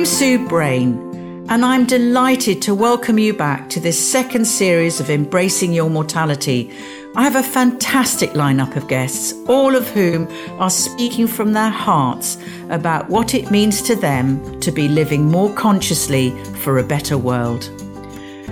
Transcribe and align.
I'm 0.00 0.06
Sue 0.06 0.38
Brayne, 0.48 1.46
and 1.50 1.62
I'm 1.62 1.84
delighted 1.84 2.62
to 2.62 2.74
welcome 2.74 3.18
you 3.18 3.34
back 3.34 3.68
to 3.68 3.80
this 3.80 4.10
second 4.10 4.46
series 4.46 4.98
of 4.98 5.10
Embracing 5.10 5.74
Your 5.74 5.90
Mortality. 5.90 6.72
I 7.14 7.22
have 7.22 7.36
a 7.36 7.42
fantastic 7.42 8.30
lineup 8.30 8.76
of 8.76 8.88
guests, 8.88 9.34
all 9.46 9.76
of 9.76 9.86
whom 9.90 10.26
are 10.58 10.70
speaking 10.70 11.26
from 11.26 11.52
their 11.52 11.68
hearts 11.68 12.38
about 12.70 13.10
what 13.10 13.34
it 13.34 13.50
means 13.50 13.82
to 13.82 13.94
them 13.94 14.58
to 14.60 14.72
be 14.72 14.88
living 14.88 15.26
more 15.26 15.52
consciously 15.52 16.30
for 16.62 16.78
a 16.78 16.82
better 16.82 17.18
world. 17.18 17.68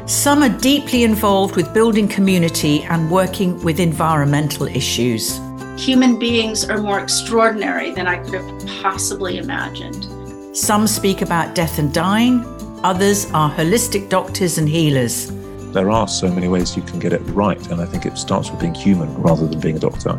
Some 0.05 0.43
are 0.43 0.55
deeply 0.59 1.03
involved 1.03 1.57
with 1.57 1.73
building 1.73 2.09
community 2.09 2.83
and 2.83 3.11
working 3.11 3.59
with 3.65 3.80
environmental 3.80 4.67
issues. 4.67 5.41
Human 5.79 6.19
beings 6.19 6.69
are 6.69 6.83
more 6.83 7.00
extraordinary 7.00 7.93
than 7.93 8.07
I 8.07 8.19
could 8.19 8.35
have 8.35 8.67
possibly 8.83 9.39
imagined. 9.39 10.18
Some 10.52 10.86
speak 10.86 11.20
about 11.20 11.54
death 11.54 11.79
and 11.79 11.93
dying, 11.93 12.43
others 12.82 13.30
are 13.32 13.50
holistic 13.50 14.08
doctors 14.08 14.57
and 14.57 14.68
healers. 14.68 15.30
There 15.72 15.90
are 15.90 16.08
so 16.08 16.29
many 16.29 16.48
ways 16.48 16.74
you 16.74 16.82
can 16.82 16.98
get 16.98 17.12
it 17.12 17.21
right, 17.34 17.61
and 17.71 17.82
I 17.82 17.84
think 17.84 18.07
it 18.07 18.16
starts 18.16 18.50
with 18.50 18.61
being 18.61 18.74
human 18.74 19.14
rather 19.21 19.46
than 19.46 19.61
being 19.61 19.76
a 19.76 19.80
doctor. 19.80 20.12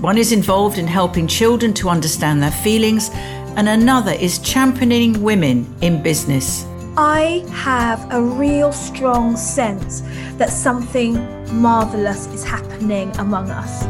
One 0.00 0.16
is 0.16 0.32
involved 0.32 0.78
in 0.78 0.86
helping 0.86 1.26
children 1.26 1.74
to 1.74 1.90
understand 1.90 2.42
their 2.42 2.50
feelings, 2.50 3.10
and 3.56 3.68
another 3.68 4.12
is 4.12 4.38
championing 4.38 5.22
women 5.22 5.66
in 5.82 6.02
business. 6.02 6.64
I 6.96 7.44
have 7.52 8.10
a 8.10 8.22
real 8.22 8.72
strong 8.72 9.36
sense 9.36 10.02
that 10.38 10.50
something 10.50 11.14
marvellous 11.60 12.26
is 12.28 12.42
happening 12.42 13.14
among 13.18 13.50
us. 13.50 13.84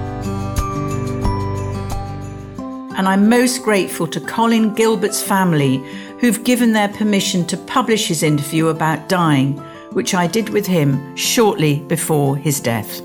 And 2.99 3.09
I'm 3.09 3.29
most 3.29 3.63
grateful 3.63 4.09
to 4.09 4.21
Colin 4.21 4.75
Gilbert's 4.75 5.23
family 5.23 5.77
who've 6.19 6.43
given 6.43 6.73
their 6.73 6.89
permission 6.89 7.47
to 7.47 7.57
publish 7.57 8.09
his 8.09 8.25
interview 8.25 8.67
about 8.67 9.09
dying, 9.09 9.57
which 9.93 10.15
I 10.15 10.27
did 10.27 10.49
with 10.49 10.67
him 10.67 11.17
shortly 11.17 11.79
before 11.83 12.37
his 12.37 12.61
death. 12.61 13.01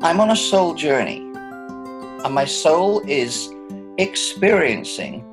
I'm 0.00 0.20
on 0.20 0.30
a 0.30 0.36
soul 0.36 0.74
journey, 0.74 1.18
and 1.18 2.32
my 2.32 2.44
soul 2.44 3.02
is 3.08 3.50
experiencing 3.98 5.24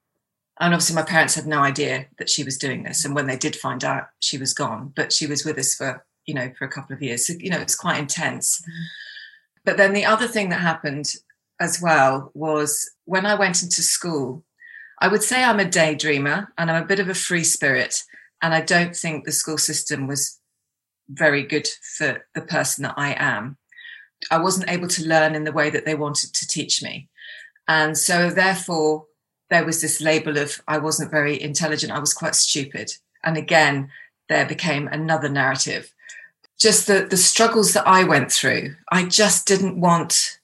And 0.59 0.73
obviously 0.73 0.95
my 0.95 1.03
parents 1.03 1.35
had 1.35 1.47
no 1.47 1.59
idea 1.59 2.07
that 2.17 2.29
she 2.29 2.43
was 2.43 2.57
doing 2.57 2.83
this. 2.83 3.05
And 3.05 3.15
when 3.15 3.27
they 3.27 3.37
did 3.37 3.55
find 3.55 3.83
out 3.83 4.09
she 4.19 4.37
was 4.37 4.53
gone. 4.53 4.91
But 4.95 5.13
she 5.13 5.25
was 5.25 5.45
with 5.45 5.57
us 5.57 5.73
for 5.75 6.05
you 6.29 6.35
know 6.35 6.51
for 6.57 6.65
a 6.65 6.69
couple 6.69 6.95
of 6.95 7.01
years. 7.01 7.25
So 7.25 7.33
you 7.37 7.49
know 7.49 7.59
it's 7.59 7.75
quite 7.75 7.99
intense. 7.99 8.61
Mm-hmm. 8.61 8.85
but 9.65 9.77
then 9.77 9.93
the 9.93 10.05
other 10.05 10.27
thing 10.27 10.49
that 10.49 10.61
happened 10.61 11.15
as 11.59 11.81
well 11.81 12.31
was 12.33 12.89
when 13.05 13.25
i 13.25 13.35
went 13.35 13.61
into 13.63 13.81
school 13.81 14.43
i 15.01 15.07
would 15.07 15.23
say 15.23 15.43
i'm 15.43 15.59
a 15.59 15.65
daydreamer 15.65 16.47
and 16.57 16.71
i'm 16.71 16.83
a 16.83 16.87
bit 16.87 16.99
of 16.99 17.09
a 17.09 17.13
free 17.27 17.43
spirit. 17.43 18.03
And 18.41 18.53
i 18.53 18.61
don't 18.61 18.95
think 18.95 19.25
the 19.25 19.31
school 19.31 19.57
system 19.57 20.07
was 20.07 20.38
very 21.09 21.43
good 21.43 21.67
for 21.97 22.25
the 22.35 22.41
person 22.41 22.83
that 22.83 22.95
I 22.97 23.15
am. 23.17 23.57
I 24.31 24.37
wasn't 24.37 24.69
able 24.69 24.87
to 24.89 25.07
learn 25.07 25.35
in 25.35 25.43
the 25.43 25.51
way 25.51 25.69
that 25.69 25.85
they 25.85 25.95
wanted 25.95 26.33
to 26.33 26.47
teach 26.47 26.83
me. 26.83 27.09
And 27.67 27.97
so, 27.97 28.29
therefore, 28.29 29.05
there 29.49 29.65
was 29.65 29.81
this 29.81 30.01
label 30.01 30.37
of 30.37 30.61
I 30.67 30.77
wasn't 30.77 31.11
very 31.11 31.41
intelligent, 31.41 31.91
I 31.91 31.99
was 31.99 32.13
quite 32.13 32.35
stupid. 32.35 32.91
And 33.23 33.37
again, 33.37 33.89
there 34.27 34.45
became 34.45 34.87
another 34.87 35.29
narrative. 35.29 35.91
Just 36.59 36.87
the, 36.87 37.07
the 37.09 37.17
struggles 37.17 37.73
that 37.73 37.87
I 37.87 38.03
went 38.03 38.31
through, 38.31 38.75
I 38.91 39.05
just 39.05 39.47
didn't 39.47 39.79
want. 39.79 40.39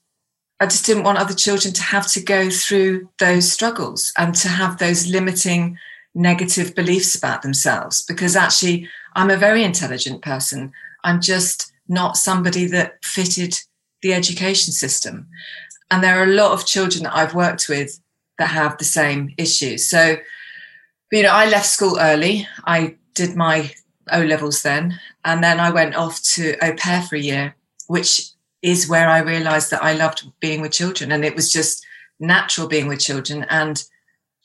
I 0.59 0.67
just 0.67 0.85
didn't 0.85 1.03
want 1.03 1.17
other 1.17 1.33
children 1.33 1.73
to 1.73 1.83
have 1.83 2.07
to 2.13 2.21
go 2.21 2.49
through 2.49 3.09
those 3.19 3.51
struggles 3.51 4.13
and 4.17 4.33
to 4.35 4.47
have 4.47 4.77
those 4.77 5.05
limiting 5.05 5.77
negative 6.13 6.73
beliefs 6.73 7.13
about 7.13 7.41
themselves 7.41 8.01
because 8.01 8.37
actually 8.37 8.87
I'm 9.15 9.29
a 9.29 9.37
very 9.37 9.63
intelligent 9.63 10.21
person. 10.21 10.71
I'm 11.03 11.21
just 11.21 11.71
not 11.87 12.17
somebody 12.17 12.65
that 12.67 13.03
fitted 13.03 13.59
the 14.01 14.13
education 14.13 14.73
system. 14.73 15.27
And 15.89 16.03
there 16.03 16.19
are 16.19 16.23
a 16.23 16.33
lot 16.33 16.51
of 16.51 16.65
children 16.65 17.03
that 17.03 17.15
I've 17.15 17.35
worked 17.35 17.69
with 17.69 17.99
that 18.37 18.49
have 18.49 18.77
the 18.77 18.85
same 18.85 19.33
issues. 19.37 19.87
So, 19.87 20.17
you 21.11 21.23
know, 21.23 21.31
I 21.31 21.47
left 21.47 21.67
school 21.67 21.97
early. 21.99 22.47
I 22.65 22.95
did 23.13 23.35
my 23.35 23.73
O 24.11 24.21
levels 24.21 24.61
then, 24.61 24.99
and 25.23 25.43
then 25.43 25.59
I 25.59 25.71
went 25.71 25.95
off 25.95 26.21
to 26.33 26.55
au 26.63 26.73
pair 26.73 27.01
for 27.01 27.15
a 27.15 27.19
year, 27.19 27.55
which 27.87 28.29
is 28.61 28.89
where 28.89 29.09
I 29.09 29.19
realized 29.19 29.71
that 29.71 29.83
I 29.83 29.93
loved 29.93 30.29
being 30.39 30.61
with 30.61 30.73
children. 30.73 31.11
And 31.11 31.23
it 31.23 31.35
was 31.35 31.51
just 31.51 31.85
natural 32.19 32.67
being 32.67 32.87
with 32.87 32.99
children. 32.99 33.45
And 33.49 33.83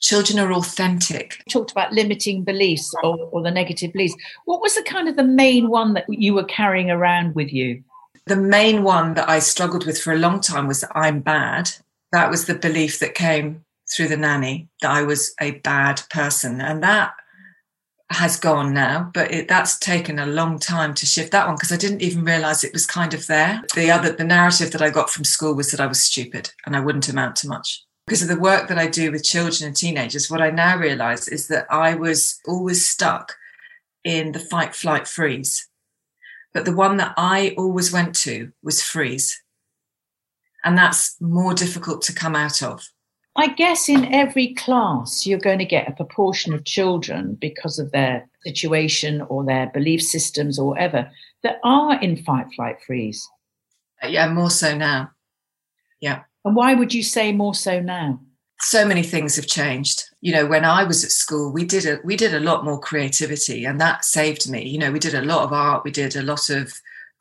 children 0.01 0.39
are 0.39 0.51
authentic. 0.51 1.41
You 1.45 1.51
talked 1.51 1.71
about 1.71 1.93
limiting 1.93 2.43
beliefs 2.43 2.93
or, 3.03 3.17
or 3.31 3.41
the 3.41 3.51
negative 3.51 3.93
beliefs. 3.93 4.15
What 4.45 4.61
was 4.61 4.75
the 4.75 4.83
kind 4.83 5.07
of 5.07 5.15
the 5.15 5.23
main 5.23 5.69
one 5.69 5.93
that 5.93 6.05
you 6.09 6.33
were 6.33 6.43
carrying 6.43 6.91
around 6.91 7.35
with 7.35 7.53
you? 7.53 7.83
The 8.25 8.35
main 8.35 8.83
one 8.83 9.13
that 9.13 9.29
I 9.29 9.39
struggled 9.39 9.85
with 9.85 9.99
for 9.99 10.13
a 10.13 10.17
long 10.17 10.41
time 10.41 10.67
was 10.67 10.81
that 10.81 10.91
I'm 10.95 11.21
bad. 11.21 11.71
That 12.11 12.29
was 12.29 12.45
the 12.45 12.55
belief 12.55 12.99
that 12.99 13.15
came 13.15 13.63
through 13.95 14.09
the 14.09 14.17
nanny 14.17 14.69
that 14.81 14.91
I 14.91 15.03
was 15.03 15.33
a 15.39 15.51
bad 15.51 16.01
person. 16.09 16.61
And 16.61 16.83
that 16.83 17.13
has 18.09 18.37
gone 18.37 18.73
now, 18.73 19.09
but 19.13 19.31
it, 19.31 19.47
that's 19.47 19.79
taken 19.79 20.19
a 20.19 20.25
long 20.25 20.59
time 20.59 20.93
to 20.93 21.05
shift 21.05 21.31
that 21.31 21.47
one 21.47 21.55
because 21.55 21.71
I 21.71 21.77
didn't 21.77 22.01
even 22.01 22.25
realize 22.25 22.63
it 22.63 22.73
was 22.73 22.85
kind 22.85 23.13
of 23.13 23.25
there. 23.27 23.61
The 23.73 23.89
other, 23.89 24.11
the 24.11 24.25
narrative 24.25 24.71
that 24.71 24.81
I 24.81 24.89
got 24.89 25.09
from 25.09 25.23
school 25.23 25.55
was 25.55 25.71
that 25.71 25.79
I 25.79 25.87
was 25.87 26.01
stupid 26.01 26.51
and 26.65 26.75
I 26.75 26.81
wouldn't 26.81 27.07
amount 27.07 27.37
to 27.37 27.47
much 27.47 27.85
because 28.11 28.23
of 28.23 28.27
the 28.27 28.43
work 28.43 28.67
that 28.67 28.77
I 28.77 28.87
do 28.87 29.09
with 29.09 29.23
children 29.23 29.67
and 29.67 29.73
teenagers, 29.73 30.29
what 30.29 30.41
I 30.41 30.49
now 30.49 30.77
realize 30.77 31.29
is 31.29 31.47
that 31.47 31.65
I 31.69 31.95
was 31.95 32.41
always 32.45 32.85
stuck 32.85 33.37
in 34.03 34.33
the 34.33 34.39
fight, 34.39 34.75
flight, 34.75 35.07
freeze. 35.07 35.69
But 36.53 36.65
the 36.65 36.75
one 36.75 36.97
that 36.97 37.13
I 37.15 37.55
always 37.57 37.93
went 37.93 38.13
to 38.15 38.51
was 38.61 38.83
freeze. 38.83 39.41
And 40.65 40.77
that's 40.77 41.15
more 41.21 41.53
difficult 41.53 42.01
to 42.01 42.13
come 42.13 42.35
out 42.35 42.61
of. 42.61 42.85
I 43.37 43.47
guess 43.47 43.87
in 43.87 44.13
every 44.13 44.55
class, 44.55 45.25
you're 45.25 45.39
going 45.39 45.59
to 45.59 45.65
get 45.65 45.87
a 45.87 45.93
proportion 45.93 46.53
of 46.53 46.65
children 46.65 47.37
because 47.39 47.79
of 47.79 47.93
their 47.93 48.27
situation 48.43 49.21
or 49.21 49.45
their 49.45 49.67
belief 49.67 50.01
systems 50.01 50.59
or 50.59 50.67
whatever 50.67 51.09
that 51.43 51.61
are 51.63 51.97
in 52.01 52.17
fight, 52.17 52.47
flight, 52.57 52.75
freeze. 52.85 53.25
Yeah, 54.05 54.27
more 54.33 54.49
so 54.49 54.75
now. 54.75 55.11
Yeah 56.01 56.23
And 56.45 56.55
why 56.55 56.73
would 56.73 56.93
you 56.93 57.03
say 57.03 57.31
more 57.31 57.55
so 57.55 57.79
now? 57.79 58.19
So 58.59 58.85
many 58.85 59.03
things 59.03 59.35
have 59.35 59.47
changed. 59.47 60.03
You 60.21 60.33
know, 60.33 60.45
when 60.45 60.65
I 60.65 60.83
was 60.83 61.03
at 61.03 61.11
school, 61.11 61.51
we 61.51 61.65
did 61.65 61.85
a 61.85 61.99
we 62.03 62.15
did 62.15 62.33
a 62.33 62.39
lot 62.39 62.63
more 62.63 62.79
creativity, 62.79 63.65
and 63.65 63.81
that 63.81 64.05
saved 64.05 64.49
me. 64.49 64.67
You 64.67 64.77
know, 64.77 64.91
we 64.91 64.99
did 64.99 65.15
a 65.15 65.23
lot 65.23 65.43
of 65.43 65.51
art, 65.51 65.83
we 65.83 65.91
did 65.91 66.15
a 66.15 66.21
lot 66.21 66.49
of 66.49 66.71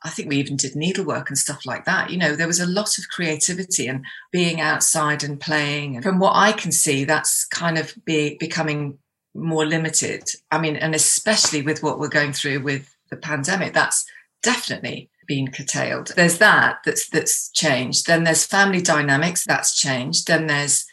I 0.02 0.10
think 0.10 0.28
we 0.28 0.38
even 0.38 0.56
did 0.56 0.74
needlework 0.74 1.28
and 1.28 1.38
stuff 1.38 1.66
like 1.66 1.84
that. 1.84 2.10
You 2.10 2.16
know, 2.16 2.34
there 2.34 2.46
was 2.46 2.60
a 2.60 2.66
lot 2.66 2.98
of 2.98 3.08
creativity 3.10 3.86
and 3.86 4.04
being 4.32 4.60
outside 4.60 5.22
and 5.22 5.38
playing. 5.38 5.96
And 5.96 6.02
from 6.02 6.18
what 6.18 6.34
I 6.34 6.52
can 6.52 6.72
see, 6.72 7.04
that's 7.04 7.44
kind 7.44 7.76
of 7.76 7.94
be, 8.06 8.36
becoming 8.40 8.98
more 9.34 9.66
limited. 9.66 10.30
I 10.50 10.58
mean, 10.58 10.76
and 10.76 10.94
especially 10.94 11.60
with 11.60 11.82
what 11.82 11.98
we're 11.98 12.08
going 12.08 12.32
through 12.32 12.60
with 12.60 12.94
the 13.10 13.16
pandemic, 13.16 13.74
that's 13.74 14.06
definitely 14.42 15.10
been 15.30 15.48
curtailed. 15.48 16.12
There's 16.16 16.38
that 16.38 16.80
that's 16.84 17.08
that's 17.08 17.50
changed. 17.52 18.08
Then 18.08 18.24
there's 18.24 18.44
family 18.44 18.82
dynamics 18.82 19.44
that's 19.44 19.78
changed. 19.78 20.26
Then 20.26 20.48
there's 20.48 20.86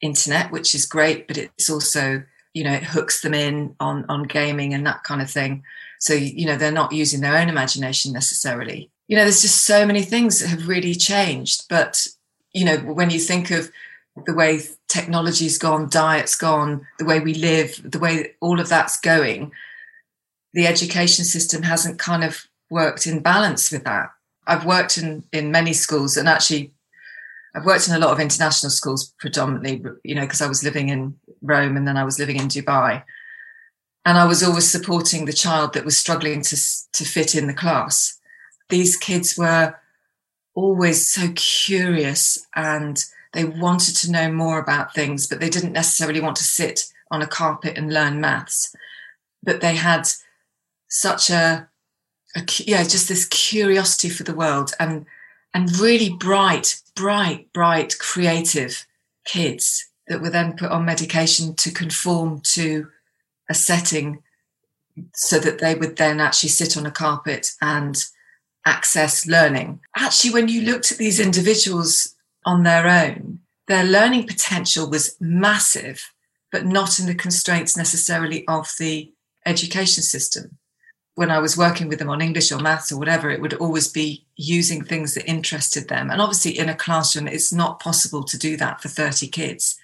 internet, 0.00 0.52
which 0.52 0.72
is 0.72 0.86
great, 0.86 1.26
but 1.26 1.36
it's 1.36 1.68
also 1.68 2.22
you 2.54 2.62
know 2.62 2.72
it 2.72 2.84
hooks 2.84 3.22
them 3.22 3.34
in 3.34 3.74
on 3.80 4.04
on 4.08 4.22
gaming 4.22 4.72
and 4.72 4.86
that 4.86 5.02
kind 5.02 5.20
of 5.20 5.28
thing. 5.28 5.64
So, 6.02 6.14
you 6.14 6.46
know, 6.46 6.56
they're 6.56 6.72
not 6.72 6.90
using 6.90 7.20
their 7.20 7.36
own 7.36 7.48
imagination 7.48 8.12
necessarily. 8.12 8.90
You 9.06 9.16
know, 9.16 9.22
there's 9.22 9.42
just 9.42 9.64
so 9.64 9.86
many 9.86 10.02
things 10.02 10.40
that 10.40 10.48
have 10.48 10.66
really 10.66 10.96
changed. 10.96 11.66
But, 11.70 12.08
you 12.52 12.64
know, 12.64 12.78
when 12.78 13.10
you 13.10 13.20
think 13.20 13.52
of 13.52 13.70
the 14.26 14.34
way 14.34 14.62
technology's 14.88 15.58
gone, 15.58 15.88
diet's 15.88 16.34
gone, 16.34 16.84
the 16.98 17.04
way 17.04 17.20
we 17.20 17.34
live, 17.34 17.80
the 17.84 18.00
way 18.00 18.34
all 18.40 18.58
of 18.58 18.68
that's 18.68 18.98
going, 18.98 19.52
the 20.54 20.66
education 20.66 21.24
system 21.24 21.62
hasn't 21.62 22.00
kind 22.00 22.24
of 22.24 22.48
worked 22.72 23.06
in 23.06 23.20
balance 23.20 23.70
with 23.70 23.84
that. 23.84 24.10
I've 24.46 24.64
worked 24.64 24.98
in, 24.98 25.22
in 25.32 25.52
many 25.52 25.72
schools 25.72 26.16
and 26.16 26.28
actually 26.28 26.72
I've 27.54 27.66
worked 27.66 27.86
in 27.86 27.94
a 27.94 27.98
lot 27.98 28.12
of 28.12 28.18
international 28.18 28.70
schools 28.70 29.12
predominantly, 29.18 29.82
you 30.02 30.14
know, 30.14 30.22
because 30.22 30.40
I 30.40 30.48
was 30.48 30.64
living 30.64 30.88
in 30.88 31.14
Rome 31.42 31.76
and 31.76 31.86
then 31.86 31.98
I 31.98 32.04
was 32.04 32.18
living 32.18 32.38
in 32.38 32.48
Dubai 32.48 33.04
and 34.04 34.18
I 34.18 34.24
was 34.24 34.42
always 34.42 34.68
supporting 34.68 35.26
the 35.26 35.32
child 35.32 35.74
that 35.74 35.84
was 35.84 35.96
struggling 35.96 36.42
to 36.42 36.56
to 36.92 37.04
fit 37.04 37.34
in 37.34 37.46
the 37.46 37.54
class. 37.54 38.18
These 38.68 38.96
kids 38.96 39.36
were 39.36 39.76
always 40.54 41.06
so 41.06 41.32
curious 41.34 42.46
and 42.56 43.04
they 43.32 43.44
wanted 43.44 43.96
to 43.96 44.10
know 44.10 44.30
more 44.30 44.58
about 44.58 44.94
things, 44.94 45.26
but 45.26 45.40
they 45.40 45.48
didn't 45.48 45.72
necessarily 45.72 46.20
want 46.20 46.36
to 46.36 46.44
sit 46.44 46.92
on 47.10 47.22
a 47.22 47.26
carpet 47.26 47.78
and 47.78 47.92
learn 47.92 48.20
maths. 48.20 48.74
But 49.42 49.60
they 49.60 49.76
had 49.76 50.08
such 50.88 51.30
a, 51.30 51.68
a 52.34 52.42
yeah, 52.58 52.82
just 52.82 53.08
this 53.08 53.26
curiosity 53.26 54.08
for 54.08 54.22
the 54.22 54.34
world 54.34 54.72
and 54.80 55.06
and 55.54 55.78
really 55.78 56.10
bright, 56.10 56.80
bright, 56.94 57.52
bright, 57.52 57.98
creative 57.98 58.86
kids 59.24 59.88
that 60.08 60.20
were 60.20 60.30
then 60.30 60.56
put 60.56 60.70
on 60.70 60.84
medication 60.84 61.54
to 61.54 61.70
conform 61.70 62.40
to 62.40 62.88
a 63.50 63.54
setting 63.54 64.22
so 65.14 65.38
that 65.38 65.58
they 65.58 65.74
would 65.74 65.96
then 65.96 66.20
actually 66.20 66.48
sit 66.48 66.76
on 66.76 66.86
a 66.86 66.90
carpet 66.90 67.52
and 67.60 68.06
access 68.66 69.26
learning. 69.26 69.80
Actually, 69.96 70.32
when 70.32 70.48
you 70.48 70.62
looked 70.62 70.92
at 70.92 70.98
these 70.98 71.20
individuals 71.20 72.14
on 72.44 72.62
their 72.62 72.86
own, 72.86 73.40
their 73.68 73.84
learning 73.84 74.26
potential 74.26 74.88
was 74.88 75.16
massive, 75.20 76.12
but 76.50 76.66
not 76.66 76.98
in 76.98 77.06
the 77.06 77.14
constraints 77.14 77.76
necessarily 77.76 78.46
of 78.48 78.70
the 78.78 79.12
education 79.46 80.02
system. 80.02 80.58
When 81.14 81.30
I 81.30 81.40
was 81.40 81.58
working 81.58 81.88
with 81.88 81.98
them 81.98 82.08
on 82.08 82.22
English 82.22 82.50
or 82.50 82.58
maths 82.58 82.90
or 82.90 82.98
whatever, 82.98 83.30
it 83.30 83.40
would 83.40 83.54
always 83.54 83.88
be 83.88 84.24
using 84.36 84.82
things 84.82 85.14
that 85.14 85.28
interested 85.28 85.88
them. 85.88 86.10
And 86.10 86.22
obviously, 86.22 86.58
in 86.58 86.68
a 86.68 86.74
classroom, 86.74 87.28
it's 87.28 87.52
not 87.52 87.80
possible 87.80 88.24
to 88.24 88.38
do 88.38 88.56
that 88.56 88.80
for 88.80 88.88
30 88.88 89.28
kids. 89.28 89.78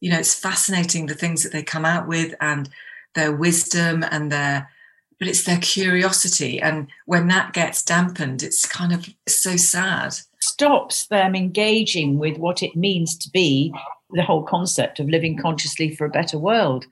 You 0.00 0.10
know, 0.10 0.18
it's 0.18 0.34
fascinating 0.34 1.06
the 1.06 1.14
things 1.14 1.42
that 1.42 1.52
they 1.52 1.62
come 1.62 1.84
out 1.84 2.06
with 2.06 2.34
and 2.40 2.68
their 3.14 3.32
wisdom 3.32 4.04
and 4.10 4.30
their 4.30 4.70
but 5.18 5.26
it's 5.26 5.44
their 5.44 5.58
curiosity 5.58 6.60
and 6.60 6.88
when 7.06 7.26
that 7.28 7.52
gets 7.52 7.82
dampened 7.82 8.42
it's 8.42 8.64
kind 8.66 8.92
of 8.92 9.08
so 9.26 9.56
sad 9.56 10.14
stops 10.40 11.06
them 11.06 11.34
engaging 11.34 12.18
with 12.18 12.38
what 12.38 12.62
it 12.62 12.76
means 12.76 13.16
to 13.16 13.28
be 13.30 13.74
the 14.10 14.22
whole 14.22 14.44
concept 14.44 15.00
of 15.00 15.08
living 15.08 15.36
consciously 15.36 15.94
for 15.94 16.04
a 16.04 16.10
better 16.10 16.38
world 16.38 16.86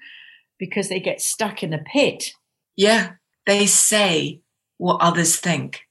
because 0.58 0.88
they 0.88 0.98
get 0.98 1.20
stuck 1.20 1.62
in 1.62 1.72
a 1.72 1.78
pit 1.78 2.32
yeah 2.76 3.12
they 3.46 3.66
say 3.66 4.40
what 4.78 5.00
others 5.00 5.36
think 5.36 5.82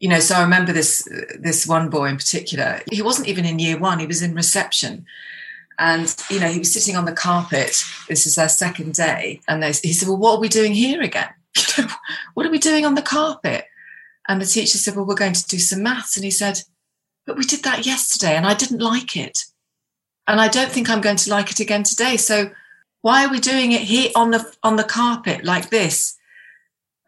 you 0.00 0.08
know 0.08 0.20
so 0.20 0.34
i 0.34 0.42
remember 0.42 0.72
this 0.72 1.08
this 1.38 1.66
one 1.66 1.88
boy 1.88 2.06
in 2.06 2.16
particular 2.16 2.80
he 2.90 3.02
wasn't 3.02 3.28
even 3.28 3.44
in 3.44 3.58
year 3.58 3.78
one 3.78 3.98
he 3.98 4.06
was 4.06 4.22
in 4.22 4.34
reception 4.34 5.06
and, 5.78 6.14
you 6.30 6.40
know, 6.40 6.48
he 6.48 6.58
was 6.58 6.72
sitting 6.72 6.96
on 6.96 7.04
the 7.04 7.12
carpet. 7.12 7.84
This 8.08 8.26
is 8.26 8.36
their 8.36 8.48
second 8.48 8.94
day. 8.94 9.40
And 9.46 9.62
he 9.62 9.92
said, 9.92 10.08
Well, 10.08 10.16
what 10.16 10.36
are 10.36 10.40
we 10.40 10.48
doing 10.48 10.72
here 10.72 11.02
again? 11.02 11.28
what 12.34 12.46
are 12.46 12.50
we 12.50 12.58
doing 12.58 12.86
on 12.86 12.94
the 12.94 13.02
carpet? 13.02 13.66
And 14.28 14.40
the 14.40 14.46
teacher 14.46 14.78
said, 14.78 14.96
Well, 14.96 15.04
we're 15.04 15.14
going 15.14 15.34
to 15.34 15.46
do 15.46 15.58
some 15.58 15.82
maths. 15.82 16.16
And 16.16 16.24
he 16.24 16.30
said, 16.30 16.62
But 17.26 17.36
we 17.36 17.44
did 17.44 17.62
that 17.64 17.84
yesterday 17.84 18.36
and 18.36 18.46
I 18.46 18.54
didn't 18.54 18.80
like 18.80 19.16
it. 19.16 19.38
And 20.26 20.40
I 20.40 20.48
don't 20.48 20.72
think 20.72 20.88
I'm 20.88 21.02
going 21.02 21.16
to 21.16 21.30
like 21.30 21.50
it 21.50 21.60
again 21.60 21.82
today. 21.82 22.16
So 22.16 22.50
why 23.02 23.24
are 23.24 23.30
we 23.30 23.38
doing 23.38 23.72
it 23.72 23.82
here 23.82 24.10
on 24.16 24.30
the 24.30 24.50
on 24.62 24.76
the 24.76 24.84
carpet 24.84 25.44
like 25.44 25.70
this? 25.70 26.16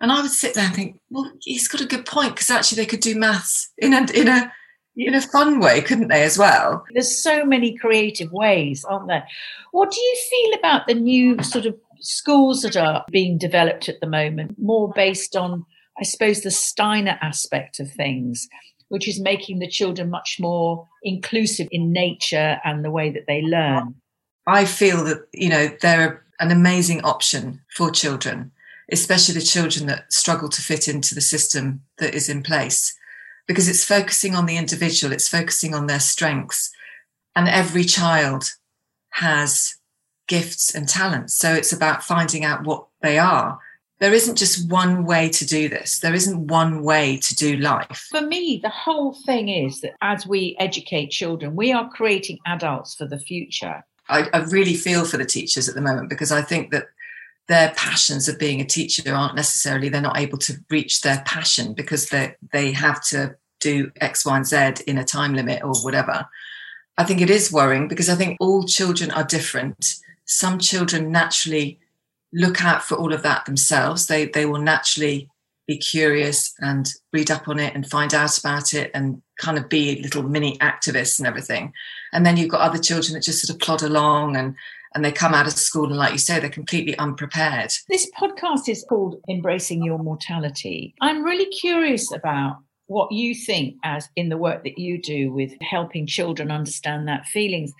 And 0.00 0.12
I 0.12 0.22
would 0.22 0.30
sit 0.30 0.54
there 0.54 0.64
and 0.64 0.74
think, 0.74 1.00
well, 1.10 1.32
he's 1.40 1.68
got 1.68 1.80
a 1.80 1.86
good 1.86 2.06
point 2.06 2.34
because 2.34 2.50
actually 2.50 2.76
they 2.76 2.86
could 2.86 3.00
do 3.00 3.18
maths 3.18 3.70
in 3.78 3.92
a 3.92 4.06
in 4.12 4.28
a 4.28 4.52
in 4.96 5.14
a 5.14 5.20
fun 5.20 5.60
way, 5.60 5.80
couldn't 5.80 6.08
they, 6.08 6.24
as 6.24 6.36
well? 6.36 6.84
There's 6.92 7.22
so 7.22 7.44
many 7.44 7.76
creative 7.76 8.32
ways, 8.32 8.84
aren't 8.84 9.06
there? 9.06 9.26
What 9.70 9.92
do 9.92 10.00
you 10.00 10.16
feel 10.30 10.58
about 10.58 10.86
the 10.86 10.94
new 10.94 11.40
sort 11.42 11.66
of 11.66 11.76
schools 12.00 12.62
that 12.62 12.76
are 12.76 13.04
being 13.10 13.38
developed 13.38 13.88
at 13.88 14.00
the 14.00 14.08
moment, 14.08 14.56
more 14.58 14.92
based 14.94 15.36
on, 15.36 15.64
I 16.00 16.02
suppose, 16.02 16.40
the 16.40 16.50
Steiner 16.50 17.16
aspect 17.22 17.78
of 17.78 17.90
things, 17.92 18.48
which 18.88 19.08
is 19.08 19.20
making 19.20 19.60
the 19.60 19.68
children 19.68 20.10
much 20.10 20.38
more 20.40 20.88
inclusive 21.04 21.68
in 21.70 21.92
nature 21.92 22.58
and 22.64 22.84
the 22.84 22.90
way 22.90 23.10
that 23.10 23.26
they 23.28 23.42
learn? 23.42 23.94
I 24.48 24.64
feel 24.64 25.04
that, 25.04 25.28
you 25.32 25.48
know, 25.48 25.68
they're 25.80 26.24
an 26.40 26.50
amazing 26.50 27.02
option 27.02 27.60
for 27.76 27.90
children, 27.90 28.50
especially 28.90 29.34
the 29.34 29.40
children 29.40 29.86
that 29.86 30.12
struggle 30.12 30.48
to 30.48 30.62
fit 30.62 30.88
into 30.88 31.14
the 31.14 31.20
system 31.20 31.82
that 31.98 32.14
is 32.14 32.28
in 32.28 32.42
place 32.42 32.96
because 33.48 33.68
it's 33.68 33.84
focusing 33.84 34.34
on 34.34 34.46
the 34.46 34.56
individual, 34.56 35.12
it's 35.12 35.28
focusing 35.28 35.74
on 35.74 35.86
their 35.86 36.00
strengths. 36.00 36.70
And 37.34 37.48
every 37.48 37.84
child 37.84 38.44
has 39.10 39.74
gifts 40.28 40.74
and 40.74 40.88
talents. 40.88 41.36
So 41.36 41.54
it's 41.54 41.72
about 41.72 42.04
finding 42.04 42.44
out 42.44 42.64
what 42.64 42.86
they 43.00 43.18
are. 43.18 43.58
There 44.00 44.12
isn't 44.12 44.36
just 44.36 44.70
one 44.70 45.04
way 45.04 45.28
to 45.30 45.46
do 45.46 45.68
this. 45.68 45.98
There 45.98 46.14
isn't 46.14 46.46
one 46.46 46.84
way 46.84 47.16
to 47.16 47.34
do 47.34 47.56
life. 47.56 48.06
For 48.10 48.20
me, 48.20 48.60
the 48.62 48.68
whole 48.68 49.14
thing 49.26 49.48
is 49.48 49.80
that 49.80 49.94
as 50.02 50.26
we 50.26 50.54
educate 50.60 51.10
children, 51.10 51.56
we 51.56 51.72
are 51.72 51.88
creating 51.88 52.38
adults 52.46 52.94
for 52.94 53.06
the 53.06 53.18
future. 53.18 53.84
I, 54.08 54.28
I 54.32 54.38
really 54.44 54.74
feel 54.74 55.04
for 55.04 55.16
the 55.16 55.24
teachers 55.24 55.68
at 55.68 55.74
the 55.74 55.80
moment 55.80 56.10
because 56.10 56.30
I 56.30 56.42
think 56.42 56.70
that 56.70 56.86
their 57.48 57.72
passions 57.76 58.28
of 58.28 58.38
being 58.38 58.60
a 58.60 58.64
teacher 58.64 59.14
aren't 59.14 59.34
necessarily 59.34 59.88
they're 59.88 60.00
not 60.00 60.18
able 60.18 60.38
to 60.38 60.54
reach 60.70 61.00
their 61.00 61.22
passion 61.26 61.72
because 61.72 62.08
they 62.10 62.36
they 62.52 62.72
have 62.72 63.02
to 63.08 63.36
do 63.60 63.90
X, 64.00 64.24
Y, 64.24 64.36
and 64.36 64.46
Z 64.46 64.84
in 64.86 64.98
a 64.98 65.04
time 65.04 65.34
limit 65.34 65.62
or 65.64 65.74
whatever. 65.80 66.28
I 66.96 67.04
think 67.04 67.20
it 67.20 67.30
is 67.30 67.52
worrying 67.52 67.88
because 67.88 68.08
I 68.08 68.14
think 68.14 68.36
all 68.40 68.64
children 68.64 69.10
are 69.10 69.24
different. 69.24 69.94
Some 70.26 70.58
children 70.58 71.10
naturally 71.10 71.78
look 72.32 72.62
out 72.62 72.82
for 72.82 72.96
all 72.96 73.12
of 73.12 73.22
that 73.22 73.46
themselves. 73.46 74.06
They 74.06 74.26
they 74.26 74.46
will 74.46 74.60
naturally 74.60 75.28
be 75.66 75.78
curious 75.78 76.54
and 76.60 76.88
read 77.12 77.30
up 77.30 77.46
on 77.46 77.58
it 77.58 77.74
and 77.74 77.88
find 77.88 78.14
out 78.14 78.38
about 78.38 78.72
it 78.72 78.90
and 78.94 79.22
kind 79.38 79.58
of 79.58 79.68
be 79.68 80.00
little 80.02 80.22
mini 80.22 80.56
activists 80.58 81.18
and 81.18 81.26
everything. 81.26 81.72
And 82.12 82.24
then 82.24 82.36
you've 82.36 82.48
got 82.48 82.62
other 82.62 82.78
children 82.78 83.14
that 83.14 83.22
just 83.22 83.46
sort 83.46 83.54
of 83.54 83.60
plod 83.60 83.82
along 83.82 84.36
and 84.36 84.54
and 84.94 85.04
they 85.04 85.12
come 85.12 85.34
out 85.34 85.46
of 85.46 85.52
school 85.52 85.86
and 85.86 85.96
like 85.96 86.12
you 86.12 86.18
say 86.18 86.40
they're 86.40 86.50
completely 86.50 86.96
unprepared. 86.98 87.72
This 87.88 88.10
podcast 88.18 88.68
is 88.68 88.84
called 88.88 89.20
embracing 89.28 89.84
your 89.84 89.98
mortality. 89.98 90.94
I'm 91.00 91.22
really 91.22 91.46
curious 91.46 92.12
about 92.12 92.58
what 92.86 93.12
you 93.12 93.34
think 93.34 93.76
as 93.84 94.08
in 94.16 94.30
the 94.30 94.38
work 94.38 94.64
that 94.64 94.78
you 94.78 95.00
do 95.00 95.32
with 95.32 95.52
helping 95.60 96.06
children 96.06 96.50
understand 96.50 97.06
that 97.06 97.26
feelings. 97.26 97.72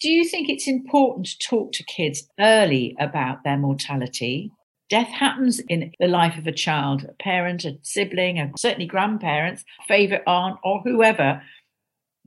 Do 0.00 0.10
you 0.10 0.24
think 0.24 0.48
it's 0.48 0.68
important 0.68 1.26
to 1.26 1.38
talk 1.38 1.72
to 1.72 1.84
kids 1.84 2.28
early 2.40 2.96
about 2.98 3.44
their 3.44 3.58
mortality? 3.58 4.50
Death 4.88 5.08
happens 5.08 5.60
in 5.68 5.92
the 5.98 6.06
life 6.06 6.38
of 6.38 6.46
a 6.46 6.52
child 6.52 7.04
a 7.04 7.12
parent 7.22 7.64
a 7.64 7.78
sibling 7.82 8.38
and 8.38 8.52
certainly 8.58 8.86
grandparents 8.86 9.64
favorite 9.88 10.22
aunt 10.26 10.58
or 10.62 10.80
whoever. 10.82 11.42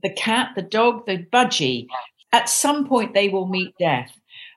The 0.02 0.12
cat 0.12 0.50
the 0.56 0.62
dog 0.62 1.06
the 1.06 1.18
budgie. 1.18 1.86
At 2.32 2.48
some 2.48 2.86
point 2.86 3.14
they 3.14 3.28
will 3.28 3.46
meet 3.46 3.74
death 3.78 4.12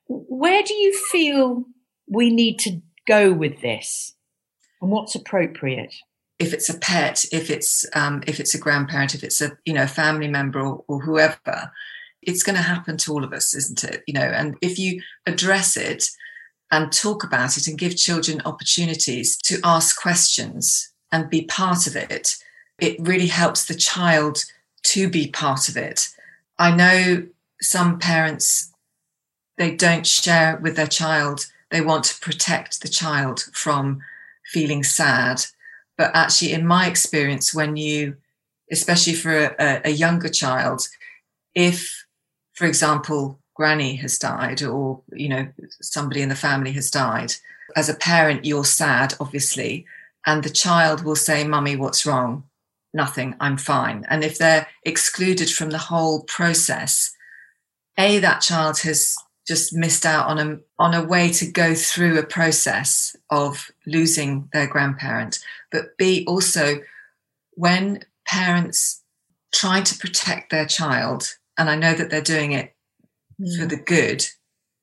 where 0.10 0.63
do 0.63 0.74
you 0.74 0.94
feel 1.12 1.63
we 2.08 2.30
need 2.30 2.60
to 2.60 2.82
go 3.08 3.32
with 3.32 3.62
this 3.62 4.13
and 4.82 4.92
what's 4.92 5.16
appropriate? 5.16 5.94
if 6.39 6.54
it's 6.54 6.70
a 6.70 6.78
pet, 6.78 7.25
if 7.32 7.50
it's 7.50 7.86
um, 7.94 8.24
if 8.25 8.39
it's 8.39 8.56
a 8.56 8.58
grandparent, 8.58 9.13
if 9.13 9.24
it's 9.24 9.42
a 9.42 9.51
you 9.66 9.74
know 9.74 9.86
family 9.86 10.28
member 10.28 10.60
or, 10.60 10.84
or 10.88 11.01
whoever, 11.01 11.72
it's 12.22 12.44
going 12.44 12.56
to 12.56 12.62
happen 12.62 12.98
to 12.98 13.12
all 13.12 13.24
of 13.24 13.34
us, 13.34 13.54
isn't 13.54 13.84
it? 13.84 14.04
You 14.08 14.13
know, 14.13 14.22
and 14.22 14.56
if 14.62 14.80
you 14.80 15.01
address 15.28 15.75
it 15.75 16.10
and 16.72 16.92
talk 16.92 17.24
about 17.24 17.58
it 17.58 17.68
and 17.68 17.78
give 17.78 17.98
children 17.98 18.42
opportunities 18.46 19.38
to 19.38 19.60
ask 19.63 20.01
questions 20.01 20.92
and 21.12 21.30
be 21.30 21.44
part 21.44 21.88
of 21.88 21.96
it, 21.96 22.38
it 22.80 22.96
really 23.00 23.28
helps 23.28 23.66
the 23.66 23.75
child 23.75 24.39
to 24.84 25.10
be 25.10 25.28
part 25.28 25.68
of 25.68 25.75
it. 25.75 26.10
I 26.58 26.74
know 26.74 27.28
some 27.62 28.00
parents 28.00 28.72
they 29.60 29.75
don't 29.75 30.08
share 30.08 30.58
with 30.58 30.75
their 30.75 30.88
child. 30.88 31.46
They 31.70 31.82
want 31.82 32.06
to 32.06 32.20
protect 32.22 32.82
the 32.82 32.88
child 32.88 33.42
from 33.54 34.00
feeling 34.46 34.84
sad. 34.84 35.44
But 35.98 36.12
actually, 36.16 36.54
in 36.54 36.66
my 36.66 36.88
experience, 36.88 37.54
when 37.54 37.75
you, 37.75 38.16
especially 38.72 39.13
for 39.13 39.56
a, 39.60 39.82
a 39.84 39.89
younger 39.92 40.30
child, 40.30 40.88
if, 41.54 42.06
for 42.54 42.66
example, 42.66 43.39
granny 43.54 43.98
has 43.98 44.18
died 44.18 44.63
or 44.63 45.01
you 45.12 45.28
know 45.28 45.46
somebody 45.82 46.22
in 46.22 46.30
the 46.30 46.44
family 46.48 46.72
has 46.72 46.89
died 46.89 47.34
as 47.75 47.89
a 47.89 47.94
parent 47.94 48.46
you're 48.46 48.63
sad 48.63 49.13
obviously 49.20 49.86
and 50.25 50.44
the 50.44 50.50
child 50.50 51.04
will 51.04 51.18
say 51.28 51.46
mummy 51.46 51.75
what's 51.75 52.06
wrong 52.06 52.42
nothing 52.94 53.36
i'm 53.42 53.58
fine 53.58 54.06
and 54.10 54.24
if 54.24 54.38
they're 54.38 54.66
excluded 54.84 55.50
from 55.50 55.72
the 55.72 55.78
whole 55.78 56.24
process 56.24 57.13
a 57.98 58.18
that 58.20 58.39
child 58.39 58.80
has 58.80 59.18
just 59.50 59.74
missed 59.74 60.06
out 60.06 60.27
on 60.27 60.39
a 60.39 60.60
on 60.77 60.94
a 60.94 61.03
way 61.03 61.29
to 61.29 61.51
go 61.51 61.74
through 61.74 62.18
a 62.18 62.25
process 62.25 63.15
of 63.29 63.72
losing 63.86 64.48
their 64.53 64.68
grandparent 64.68 65.39
but 65.72 65.98
b 65.98 66.24
also 66.27 66.79
when 67.56 68.03
parents 68.25 69.01
try 69.51 69.82
to 69.82 69.98
protect 69.98 70.51
their 70.51 70.65
child 70.65 71.36
and 71.58 71.70
i 71.70 71.75
know 71.75 71.94
that 71.94 72.10
they're 72.10 72.22
doing 72.22 72.53
it 72.53 72.75
mm. 73.39 73.60
for 73.60 73.65
the 73.65 73.77
good, 73.77 74.25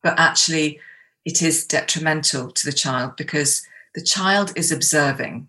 but 0.03 0.19
actually 0.19 0.81
it 1.25 1.43
is 1.43 1.67
detrimental 1.67 2.51
to 2.53 2.67
the 2.67 2.73
child 2.73 3.17
because 3.17 3.67
the 3.95 4.03
child 4.03 4.53
is 4.57 4.71
observing 4.71 5.49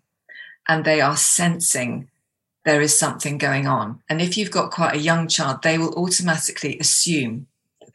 and 0.67 0.83
they 0.83 1.01
are 1.01 1.17
sensing 1.17 2.09
there 2.65 2.81
is 2.81 2.99
something 2.99 3.37
going 3.37 3.65
on. 3.65 4.01
And 4.09 4.21
if 4.21 4.37
you've 4.37 4.51
got 4.51 4.71
quite 4.71 4.93
a 4.93 4.99
young 4.99 5.29
child, 5.29 5.63
they 5.63 5.77
will 5.77 5.93
automatically 5.93 6.77
assume 6.79 7.47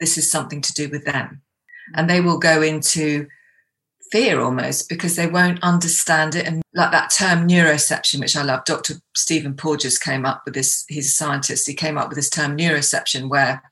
this 0.03 0.19
is 0.19 0.31
something 0.31 0.61
to 0.61 0.73
do 0.75 0.89
with 0.89 1.05
them. 1.05 1.41
Mm. 1.91 1.95
And 1.95 2.11
they 2.11 2.21
will 2.21 2.39
go 2.39 2.61
into 2.61 3.29
fear 4.11 4.41
almost 4.41 4.89
because 4.89 5.17
they 5.17 5.27
won't 5.27 5.63
understand 5.63 6.35
it. 6.35 6.47
And 6.47 6.63
like 6.75 6.91
that 6.91 7.11
term 7.11 7.49
neuroception, 7.49 8.21
which 8.21 8.37
I 8.37 8.43
love, 8.43 8.65
Dr. 8.67 8.95
Stephen 9.15 9.55
Porges 9.55 9.99
came 9.99 10.27
up 10.27 10.43
with 10.45 10.55
this, 10.55 10.85
he's 10.89 11.07
a 11.09 11.13
scientist, 11.13 11.67
he 11.67 11.75
came 11.75 11.97
up 11.97 12.09
with 12.09 12.17
this 12.17 12.29
term 12.29 12.59
neuroception 12.59 13.31
where 13.31 13.63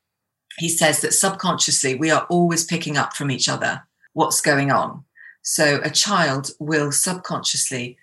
he 0.58 0.68
says 0.68 1.00
that 1.00 1.12
subconsciously 1.12 1.94
we 1.94 2.10
are 2.10 2.26
always 2.30 2.64
picking 2.64 2.96
up 2.96 3.14
from 3.14 3.30
each 3.30 3.48
other 3.48 3.82
what's 4.12 4.40
going 4.40 4.70
on. 4.70 5.04
So 5.42 5.80
a 5.82 5.90
child 5.90 6.52
will 6.58 6.92
subconsciously 6.92 7.98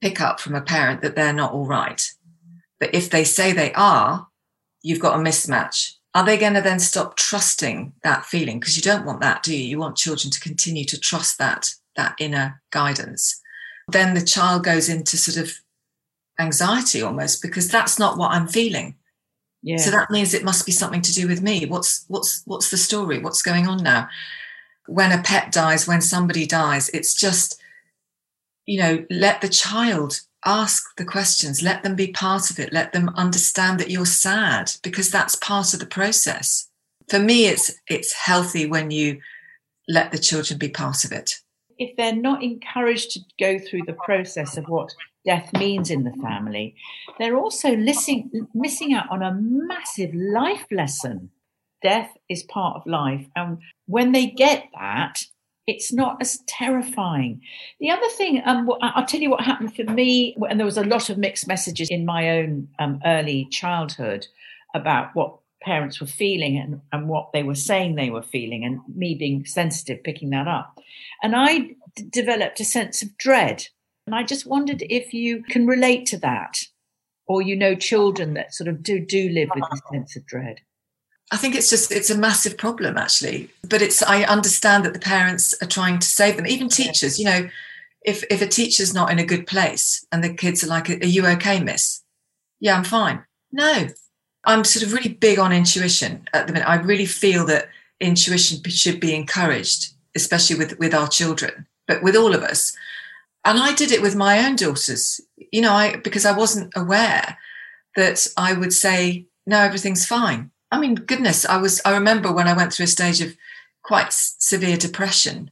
pick 0.00 0.20
up 0.20 0.40
from 0.40 0.54
a 0.54 0.60
parent 0.60 1.00
that 1.02 1.16
they're 1.16 1.32
not 1.32 1.52
all 1.52 1.66
right. 1.66 2.10
But 2.78 2.94
if 2.94 3.10
they 3.10 3.24
say 3.24 3.52
they 3.52 3.72
are, 3.72 4.28
you've 4.82 5.00
got 5.00 5.18
a 5.18 5.22
mismatch. 5.22 5.94
Are 6.14 6.24
they 6.24 6.36
going 6.36 6.54
to 6.54 6.60
then 6.60 6.78
stop 6.78 7.16
trusting 7.16 7.94
that 8.02 8.26
feeling? 8.26 8.60
Because 8.60 8.76
you 8.76 8.82
don't 8.82 9.06
want 9.06 9.20
that, 9.20 9.42
do 9.42 9.56
you? 9.56 9.64
You 9.64 9.78
want 9.78 9.96
children 9.96 10.30
to 10.30 10.40
continue 10.40 10.84
to 10.84 11.00
trust 11.00 11.38
that, 11.38 11.70
that 11.96 12.14
inner 12.18 12.60
guidance. 12.70 13.40
Then 13.88 14.14
the 14.14 14.24
child 14.24 14.64
goes 14.64 14.88
into 14.88 15.16
sort 15.16 15.38
of 15.38 15.52
anxiety 16.38 17.02
almost 17.02 17.40
because 17.40 17.68
that's 17.68 17.98
not 17.98 18.18
what 18.18 18.32
I'm 18.32 18.46
feeling. 18.46 18.96
Yeah. 19.62 19.76
So 19.78 19.90
that 19.90 20.10
means 20.10 20.34
it 20.34 20.44
must 20.44 20.66
be 20.66 20.72
something 20.72 21.02
to 21.02 21.12
do 21.12 21.28
with 21.28 21.40
me. 21.40 21.66
What's 21.66 22.04
what's 22.08 22.42
what's 22.46 22.70
the 22.70 22.76
story? 22.76 23.18
What's 23.18 23.42
going 23.42 23.66
on 23.66 23.82
now? 23.82 24.08
When 24.86 25.12
a 25.12 25.22
pet 25.22 25.52
dies, 25.52 25.86
when 25.86 26.00
somebody 26.00 26.46
dies, 26.46 26.88
it's 26.88 27.14
just, 27.14 27.60
you 28.66 28.80
know, 28.80 29.06
let 29.08 29.40
the 29.40 29.48
child 29.48 30.20
ask 30.44 30.84
the 30.96 31.04
questions, 31.04 31.62
let 31.62 31.82
them 31.82 31.94
be 31.94 32.08
part 32.08 32.50
of 32.50 32.58
it, 32.58 32.72
let 32.72 32.92
them 32.92 33.10
understand 33.10 33.78
that 33.80 33.90
you're 33.90 34.06
sad 34.06 34.72
because 34.82 35.10
that's 35.10 35.36
part 35.36 35.74
of 35.74 35.80
the 35.80 35.86
process. 35.86 36.68
For 37.08 37.18
me, 37.18 37.46
it's 37.46 37.72
it's 37.88 38.12
healthy 38.12 38.66
when 38.66 38.90
you 38.90 39.20
let 39.88 40.12
the 40.12 40.18
children 40.18 40.58
be 40.58 40.68
part 40.68 41.04
of 41.04 41.12
it. 41.12 41.40
If 41.78 41.96
they're 41.96 42.14
not 42.14 42.42
encouraged 42.42 43.12
to 43.12 43.20
go 43.38 43.58
through 43.58 43.82
the 43.86 43.96
process 44.04 44.56
of 44.56 44.66
what 44.66 44.94
death 45.24 45.52
means 45.54 45.90
in 45.90 46.04
the 46.04 46.12
family, 46.22 46.74
they're 47.18 47.36
also 47.36 47.76
missing, 47.76 48.48
missing 48.54 48.92
out 48.94 49.10
on 49.10 49.22
a 49.22 49.34
massive 49.34 50.14
life 50.14 50.64
lesson. 50.70 51.30
Death 51.82 52.10
is 52.28 52.44
part 52.44 52.76
of 52.76 52.86
life. 52.86 53.26
And 53.34 53.58
when 53.86 54.12
they 54.12 54.26
get 54.26 54.66
that, 54.78 55.24
it's 55.66 55.92
not 55.92 56.16
as 56.20 56.38
terrifying. 56.46 57.40
The 57.80 57.90
other 57.90 58.08
thing, 58.16 58.42
um, 58.44 58.70
I'll 58.80 59.06
tell 59.06 59.20
you 59.20 59.30
what 59.30 59.42
happened 59.42 59.74
for 59.74 59.84
me, 59.84 60.36
and 60.48 60.58
there 60.58 60.66
was 60.66 60.78
a 60.78 60.84
lot 60.84 61.10
of 61.10 61.18
mixed 61.18 61.46
messages 61.46 61.88
in 61.90 62.04
my 62.04 62.30
own 62.38 62.68
um, 62.78 63.00
early 63.04 63.46
childhood 63.50 64.26
about 64.74 65.10
what 65.14 65.38
parents 65.62 66.00
were 66.00 66.06
feeling 66.06 66.56
and, 66.56 66.80
and 66.90 67.08
what 67.08 67.32
they 67.32 67.44
were 67.44 67.54
saying 67.54 67.94
they 67.94 68.10
were 68.10 68.22
feeling, 68.22 68.64
and 68.64 68.80
me 68.94 69.14
being 69.14 69.44
sensitive, 69.44 70.02
picking 70.02 70.30
that 70.30 70.48
up. 70.48 70.78
And 71.22 71.36
I 71.36 71.58
d- 71.94 72.08
developed 72.10 72.58
a 72.58 72.64
sense 72.64 73.02
of 73.02 73.16
dread 73.16 73.68
and 74.06 74.14
I 74.14 74.22
just 74.24 74.46
wondered 74.46 74.82
if 74.88 75.14
you 75.14 75.42
can 75.44 75.66
relate 75.66 76.06
to 76.06 76.18
that, 76.18 76.58
or 77.26 77.40
you 77.40 77.54
know 77.54 77.74
children 77.74 78.34
that 78.34 78.54
sort 78.54 78.68
of 78.68 78.82
do 78.82 78.98
do 78.98 79.28
live 79.28 79.48
with 79.54 79.64
this 79.70 79.80
sense 79.90 80.16
of 80.16 80.26
dread. 80.26 80.60
I 81.32 81.36
think 81.36 81.54
it's 81.54 81.70
just 81.70 81.90
it's 81.90 82.10
a 82.10 82.16
massive 82.16 82.56
problem 82.56 82.96
actually. 82.96 83.50
But 83.68 83.82
it's 83.82 84.02
I 84.02 84.22
understand 84.22 84.84
that 84.84 84.92
the 84.92 85.00
parents 85.00 85.54
are 85.62 85.68
trying 85.68 85.98
to 85.98 86.06
save 86.06 86.36
them. 86.36 86.46
Even 86.46 86.68
teachers, 86.68 87.18
you 87.18 87.24
know, 87.24 87.48
if 88.04 88.22
if 88.30 88.42
a 88.42 88.46
teacher's 88.46 88.94
not 88.94 89.10
in 89.10 89.18
a 89.18 89.26
good 89.26 89.46
place 89.46 90.06
and 90.12 90.22
the 90.22 90.34
kids 90.34 90.62
are 90.62 90.68
like, 90.68 90.88
Are 90.90 91.06
you 91.06 91.26
okay, 91.26 91.60
miss? 91.60 92.02
Yeah, 92.60 92.76
I'm 92.76 92.84
fine. 92.84 93.24
No. 93.50 93.88
I'm 94.44 94.64
sort 94.64 94.84
of 94.84 94.92
really 94.92 95.12
big 95.12 95.38
on 95.38 95.52
intuition 95.52 96.28
at 96.32 96.46
the 96.46 96.52
minute. 96.52 96.68
I 96.68 96.74
really 96.74 97.06
feel 97.06 97.46
that 97.46 97.68
intuition 98.00 98.60
should 98.64 98.98
be 98.98 99.14
encouraged, 99.14 99.94
especially 100.16 100.56
with, 100.56 100.80
with 100.80 100.92
our 100.92 101.06
children, 101.06 101.66
but 101.86 102.02
with 102.02 102.16
all 102.16 102.34
of 102.34 102.42
us 102.42 102.76
and 103.44 103.58
I 103.58 103.74
did 103.74 103.90
it 103.90 104.02
with 104.02 104.14
my 104.14 104.44
own 104.46 104.56
daughters, 104.56 105.20
you 105.50 105.60
know, 105.60 105.72
I 105.72 105.96
because 105.96 106.24
I 106.24 106.36
wasn't 106.36 106.72
aware 106.76 107.36
that 107.96 108.26
I 108.36 108.52
would 108.52 108.72
say, 108.72 109.26
no, 109.46 109.58
everything's 109.58 110.06
fine. 110.06 110.50
I 110.72 110.80
mean, 110.80 110.94
goodness, 110.94 111.44
I 111.44 111.58
was, 111.58 111.82
I 111.84 111.92
remember 111.92 112.32
when 112.32 112.48
I 112.48 112.56
went 112.56 112.72
through 112.72 112.84
a 112.84 112.88
stage 112.88 113.20
of 113.20 113.36
quite 113.82 114.10
severe 114.10 114.78
depression 114.78 115.50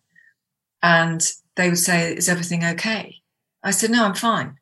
and 0.83 1.31
they 1.57 1.69
would 1.69 1.79
say, 1.79 2.17
is 2.17 2.29
everything 2.29 2.65
okay? 2.65 3.17
I 3.63 3.71
said, 3.71 3.91
no, 3.91 4.07
I'm 4.07 4.15
fine. 4.15 4.59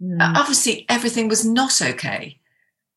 Mm. 0.00 0.18
Obviously, 0.20 0.86
everything 0.88 1.28
was 1.28 1.44
not 1.44 1.82
okay, 1.82 2.38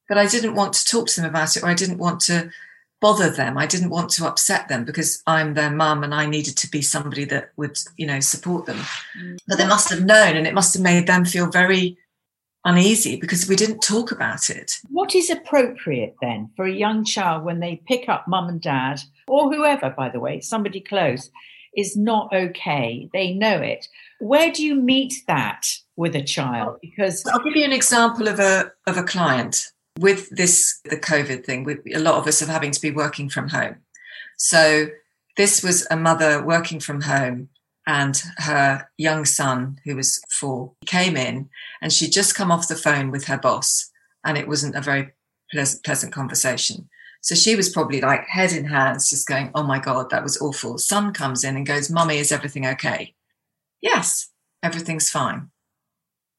but 0.08 0.20
I 0.20 0.28
didn't 0.28 0.54
want 0.54 0.74
to 0.74 0.86
talk 0.86 1.08
to 1.08 1.22
them 1.22 1.30
about 1.30 1.58
it 1.58 1.64
or 1.64 1.68
I 1.68 1.74
didn't 1.74 1.98
want 1.98 2.20
to 2.22 2.52
bother 3.00 3.32
them. 3.32 3.58
I 3.58 3.66
didn't 3.66 3.90
want 3.90 4.12
to 4.12 4.28
upset 4.28 4.68
them 4.68 4.86
because 4.86 5.24
I'm 5.26 5.56
their 5.56 5.72
mum 5.72 6.04
and 6.04 6.14
I 6.14 6.28
needed 6.28 6.56
to 6.58 6.70
be 6.70 6.84
somebody 6.84 7.26
that 7.26 7.50
would, 7.58 7.80
you 7.98 8.06
know, 8.06 8.20
support 8.20 8.68
them. 8.68 8.78
Mm. 9.20 9.40
But 9.48 9.58
they 9.58 9.68
must 9.68 9.90
have 9.90 10.06
known 10.06 10.38
and 10.38 10.46
it 10.46 10.54
must 10.54 10.76
have 10.76 10.84
made 10.84 11.08
them 11.08 11.26
feel 11.26 11.50
very 11.50 11.98
uneasy 12.66 13.16
because 13.16 13.48
we 13.48 13.56
didn't 13.56 13.82
talk 13.82 14.12
about 14.12 14.50
it. 14.50 14.74
What 14.90 15.16
is 15.16 15.30
appropriate 15.30 16.16
then 16.22 16.50
for 16.56 16.66
a 16.66 16.74
young 16.74 17.04
child 17.04 17.44
when 17.44 17.60
they 17.60 17.82
pick 17.88 18.08
up 18.10 18.28
mum 18.28 18.50
and 18.50 18.62
dad 18.62 19.02
or 19.28 19.54
whoever, 19.54 19.90
by 19.90 20.10
the 20.10 20.20
way, 20.20 20.42
somebody 20.42 20.80
close 20.80 21.30
is 21.76 21.96
not 21.96 22.34
okay? 22.34 23.10
They 23.14 23.34
know 23.34 23.58
it. 23.58 23.88
Where 24.20 24.52
do 24.52 24.64
you 24.64 24.76
meet 24.76 25.14
that 25.28 25.68
with 25.96 26.16
a 26.16 26.24
child? 26.24 26.78
Because 26.82 27.26
I'll 27.26 27.44
give 27.44 27.56
you 27.56 27.66
an 27.66 27.74
example 27.74 28.28
of 28.28 28.40
a 28.40 28.72
of 28.86 28.98
a 28.98 29.04
client 29.04 29.72
with 30.00 30.30
this 30.30 30.80
the 30.86 30.98
covid 30.98 31.46
thing 31.46 31.64
with 31.64 31.80
a 31.94 32.00
lot 32.00 32.16
of 32.16 32.28
us 32.28 32.42
are 32.42 32.52
having 32.52 32.72
to 32.72 32.82
be 32.82 32.92
working 32.92 33.30
from 33.30 33.50
home 33.50 33.76
so 34.38 34.88
this 35.38 35.64
was 35.64 35.86
a 35.92 35.98
mother 35.98 36.42
working 36.44 36.80
from 36.80 37.02
home 37.02 37.50
and 37.88 38.22
her 38.38 38.88
young 38.98 39.26
son 39.26 39.80
who 39.86 39.96
was 39.96 40.22
four 40.30 40.72
came 40.86 41.18
in 41.18 41.50
and 41.82 41.92
she'd 41.92 42.12
just 42.12 42.36
come 42.36 42.52
off 42.52 42.68
the 42.68 42.76
phone 42.76 43.12
with 43.12 43.26
her 43.26 43.38
boss 43.38 43.90
and 44.24 44.38
it 44.38 44.48
wasn't 44.48 44.76
a 44.76 44.82
very 44.82 45.12
pleasant, 45.52 45.84
pleasant 45.84 46.14
conversation 46.14 46.88
so 47.22 47.36
she 47.36 47.56
was 47.56 47.70
probably 47.70 48.02
like 48.02 48.26
head 48.28 48.52
in 48.52 48.66
hands 48.66 49.10
just 49.10 49.28
going 49.28 49.50
oh 49.56 49.64
my 49.64 49.80
god 49.80 50.10
that 50.10 50.24
was 50.24 50.42
awful 50.42 50.78
son 50.78 51.12
comes 51.12 51.44
in 51.44 51.56
and 51.56 51.66
goes 51.66 51.90
mummy 51.90 52.18
is 52.18 52.32
everything 52.32 52.66
okay 52.66 53.14
yes 53.82 54.30
everything's 54.62 55.10
fine 55.10 55.50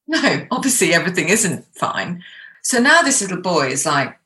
no 0.07 0.47
obviously 0.49 0.93
everything 0.93 1.29
isn't 1.29 1.65
fine 1.75 2.23
so 2.63 2.79
now 2.79 3.01
this 3.01 3.21
little 3.21 3.41
boy 3.41 3.67
is 3.67 3.85
like, 3.85 4.17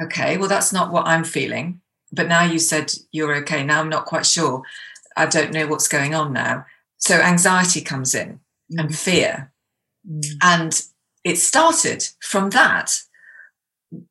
okay, 0.00 0.38
well, 0.38 0.48
that's 0.48 0.72
not 0.72 0.92
what 0.92 1.06
I'm 1.06 1.24
feeling. 1.24 1.80
But 2.12 2.28
now 2.28 2.44
you 2.44 2.58
said 2.58 2.92
you're 3.12 3.34
okay. 3.36 3.64
Now 3.64 3.80
I'm 3.80 3.88
not 3.88 4.06
quite 4.06 4.24
sure. 4.24 4.62
I 5.18 5.26
don't 5.26 5.52
know 5.52 5.66
what's 5.66 5.88
going 5.88 6.14
on 6.14 6.32
now. 6.32 6.66
So 6.98 7.16
anxiety 7.16 7.80
comes 7.80 8.14
in 8.14 8.40
and 8.70 8.90
mm. 8.90 8.94
fear. 8.94 9.52
Mm. 10.08 10.24
And 10.42 10.82
it 11.24 11.36
started 11.36 12.06
from 12.20 12.50
that. 12.50 13.00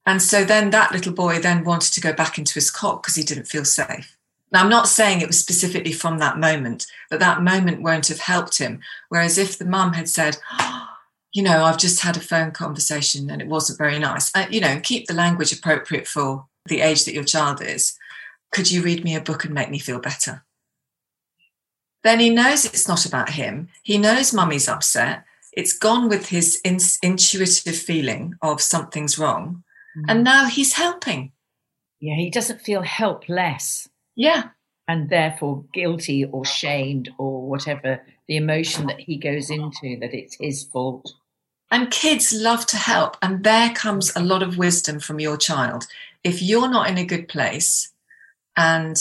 And 0.06 0.22
so 0.22 0.44
then 0.44 0.72
that 0.72 0.92
little 0.92 1.14
boy 1.14 1.40
then 1.40 1.64
wanted 1.64 1.94
to 1.94 2.02
go 2.02 2.14
back 2.14 2.38
into 2.38 2.56
his 2.56 2.72
cot 2.72 3.02
because 3.02 3.16
he 3.16 3.24
didn't 3.24 3.48
feel 3.48 3.66
safe. 3.66 4.18
Now, 4.52 4.64
I'm 4.64 4.70
not 4.70 4.88
saying 4.88 5.20
it 5.20 5.28
was 5.28 5.40
specifically 5.40 5.92
from 5.92 6.20
that 6.20 6.38
moment, 6.38 6.88
but 7.10 7.20
that 7.20 7.44
moment 7.44 7.82
won't 7.82 8.08
have 8.08 8.20
helped 8.20 8.58
him. 8.58 8.80
Whereas 9.10 9.38
if 9.38 9.58
the 9.58 9.66
mum 9.66 9.94
had 9.94 10.08
said, 10.08 10.38
oh, 10.60 10.88
you 11.34 11.44
know, 11.44 11.66
I've 11.66 11.78
just 11.78 12.02
had 12.02 12.18
a 12.18 12.22
phone 12.22 12.52
conversation 12.52 13.30
and 13.30 13.42
it 13.42 13.48
wasn't 13.48 13.78
very 13.78 14.00
nice, 14.00 14.34
uh, 14.34 14.48
you 14.50 14.62
know, 14.62 14.80
keep 14.82 15.06
the 15.06 15.14
language 15.14 15.52
appropriate 15.52 16.08
for 16.08 16.48
the 16.66 16.82
age 16.82 17.06
that 17.06 17.14
your 17.14 17.26
child 17.26 17.62
is. 17.62 17.98
Could 18.52 18.72
you 18.72 18.82
read 18.82 19.04
me 19.04 19.16
a 19.16 19.22
book 19.22 19.44
and 19.44 19.54
make 19.54 19.70
me 19.70 19.78
feel 19.78 20.00
better? 20.00 20.46
Then 22.04 22.20
he 22.20 22.30
knows 22.30 22.66
it's 22.66 22.88
not 22.88 23.06
about 23.06 23.30
him. 23.30 23.70
He 23.84 23.98
knows 23.98 24.34
mummy's 24.34 24.70
upset. 24.70 25.24
It's 25.54 25.74
gone 25.74 26.08
with 26.08 26.30
his 26.30 26.62
in- 26.64 26.80
intuitive 27.02 27.76
feeling 27.76 28.36
of 28.42 28.62
something's 28.62 29.18
wrong. 29.18 29.64
Mm. 29.98 30.06
And 30.08 30.24
now 30.24 30.46
he's 30.46 30.74
helping. 30.74 31.32
Yeah, 32.00 32.16
he 32.16 32.30
doesn't 32.30 32.62
feel 32.62 32.84
helpless. 32.84 33.90
Yeah. 34.16 34.50
And 34.88 35.10
therefore 35.10 35.66
guilty 35.74 36.26
or 36.26 36.46
shamed 36.46 37.10
or 37.18 37.48
whatever 37.48 38.02
the 38.28 38.38
emotion 38.38 38.88
that 38.88 39.00
he 39.00 39.18
goes 39.18 39.50
into, 39.50 39.98
that 40.00 40.14
it's 40.14 40.38
his 40.40 40.64
fault. 40.64 41.14
And 41.72 41.92
kids 41.92 42.32
love 42.34 42.66
to 42.68 42.78
help. 42.78 43.18
And 43.22 43.44
there 43.44 43.72
comes 43.72 44.16
a 44.16 44.22
lot 44.22 44.44
of 44.44 44.58
wisdom 44.58 45.00
from 45.00 45.20
your 45.20 45.38
child. 45.38 45.88
If 46.24 46.42
you're 46.42 46.70
not 46.70 46.90
in 46.90 46.98
a 46.98 47.06
good 47.06 47.28
place 47.28 47.92
and 48.56 48.96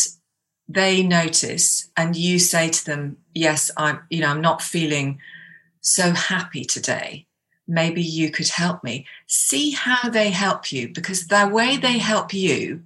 they 0.68 1.02
notice 1.02 1.90
and 1.96 2.16
you 2.16 2.38
say 2.38 2.70
to 2.70 2.84
them, 2.84 3.18
Yes, 3.34 3.70
I'm, 3.76 4.00
you 4.10 4.20
know, 4.20 4.28
I'm 4.28 4.40
not 4.40 4.62
feeling 4.62 5.20
so 5.80 6.10
happy 6.12 6.64
today. 6.64 7.26
Maybe 7.68 8.02
you 8.02 8.30
could 8.30 8.48
help 8.48 8.84
me. 8.84 9.06
See 9.26 9.70
how 9.70 10.08
they 10.08 10.30
help 10.30 10.70
you 10.72 10.88
because 10.88 11.26
the 11.26 11.48
way 11.48 11.76
they 11.76 11.98
help 11.98 12.32
you 12.32 12.84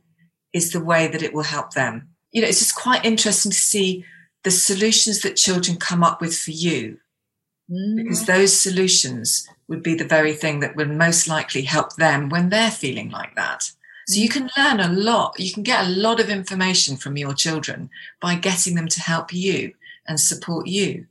is 0.52 0.72
the 0.72 0.82
way 0.82 1.06
that 1.08 1.22
it 1.22 1.32
will 1.32 1.44
help 1.44 1.72
them. 1.72 2.08
You 2.32 2.42
know, 2.42 2.49
it's 2.49 2.58
just 2.58 2.75
quite 2.75 3.04
interesting 3.04 3.52
to 3.52 3.58
see 3.58 4.04
the 4.42 4.50
solutions 4.50 5.20
that 5.20 5.37
children 5.37 5.76
come 5.76 6.02
up 6.02 6.20
with 6.20 6.37
for 6.37 6.50
you 6.50 6.99
mm. 7.70 7.96
because 7.96 8.26
those 8.26 8.58
solutions 8.58 9.46
would 9.68 9.82
be 9.82 9.94
the 9.94 10.04
very 10.04 10.32
thing 10.32 10.60
that 10.60 10.76
would 10.76 10.90
most 10.90 11.28
likely 11.28 11.62
help 11.62 11.96
them 11.96 12.28
when 12.28 12.49
they're 12.49 12.70
feeling 12.70 13.10
like 13.10 13.34
that. 13.37 13.70
So 14.11 14.19
you 14.19 14.29
can 14.29 14.50
learn 14.59 14.81
a 14.81 14.88
lot. 14.88 15.38
You 15.38 15.52
can 15.52 15.62
get 15.62 15.87
a 15.87 15.88
lot 15.88 16.19
of 16.19 16.29
information 16.29 16.97
from 16.97 17.17
your 17.17 17.33
children 17.33 17.90
by 18.21 18.35
getting 18.35 18.75
them 18.75 18.88
to 18.88 19.00
help 19.00 19.33
you 19.33 19.73
and 20.09 20.19
support 20.19 20.67
you. 20.67 21.07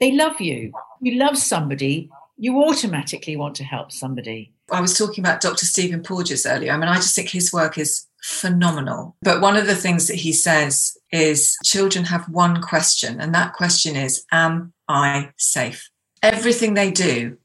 They 0.00 0.12
love 0.12 0.38
you. 0.38 0.72
You 1.00 1.14
love 1.14 1.38
somebody, 1.38 2.10
you 2.36 2.62
automatically 2.62 3.36
want 3.36 3.54
to 3.54 3.64
help 3.64 3.90
somebody. 3.90 4.52
I 4.70 4.82
was 4.82 4.98
talking 4.98 5.24
about 5.24 5.40
Dr. 5.40 5.64
Stephen 5.64 6.02
Porges 6.02 6.44
earlier. 6.44 6.72
I 6.72 6.76
mean, 6.76 6.90
I 6.90 6.96
just 6.96 7.16
think 7.16 7.30
his 7.30 7.54
work 7.54 7.78
is 7.78 8.06
phenomenal. 8.22 9.16
But 9.22 9.40
one 9.40 9.56
of 9.56 9.66
the 9.66 9.74
things 9.74 10.06
that 10.08 10.16
he 10.16 10.34
says 10.34 10.94
is 11.10 11.56
children 11.64 12.04
have 12.04 12.28
one 12.28 12.60
question, 12.60 13.18
and 13.18 13.34
that 13.34 13.54
question 13.54 13.96
is, 13.96 14.26
Am 14.30 14.74
I 14.88 15.30
safe? 15.38 15.88
Everything 16.22 16.74
they 16.74 16.90
do 16.90 17.38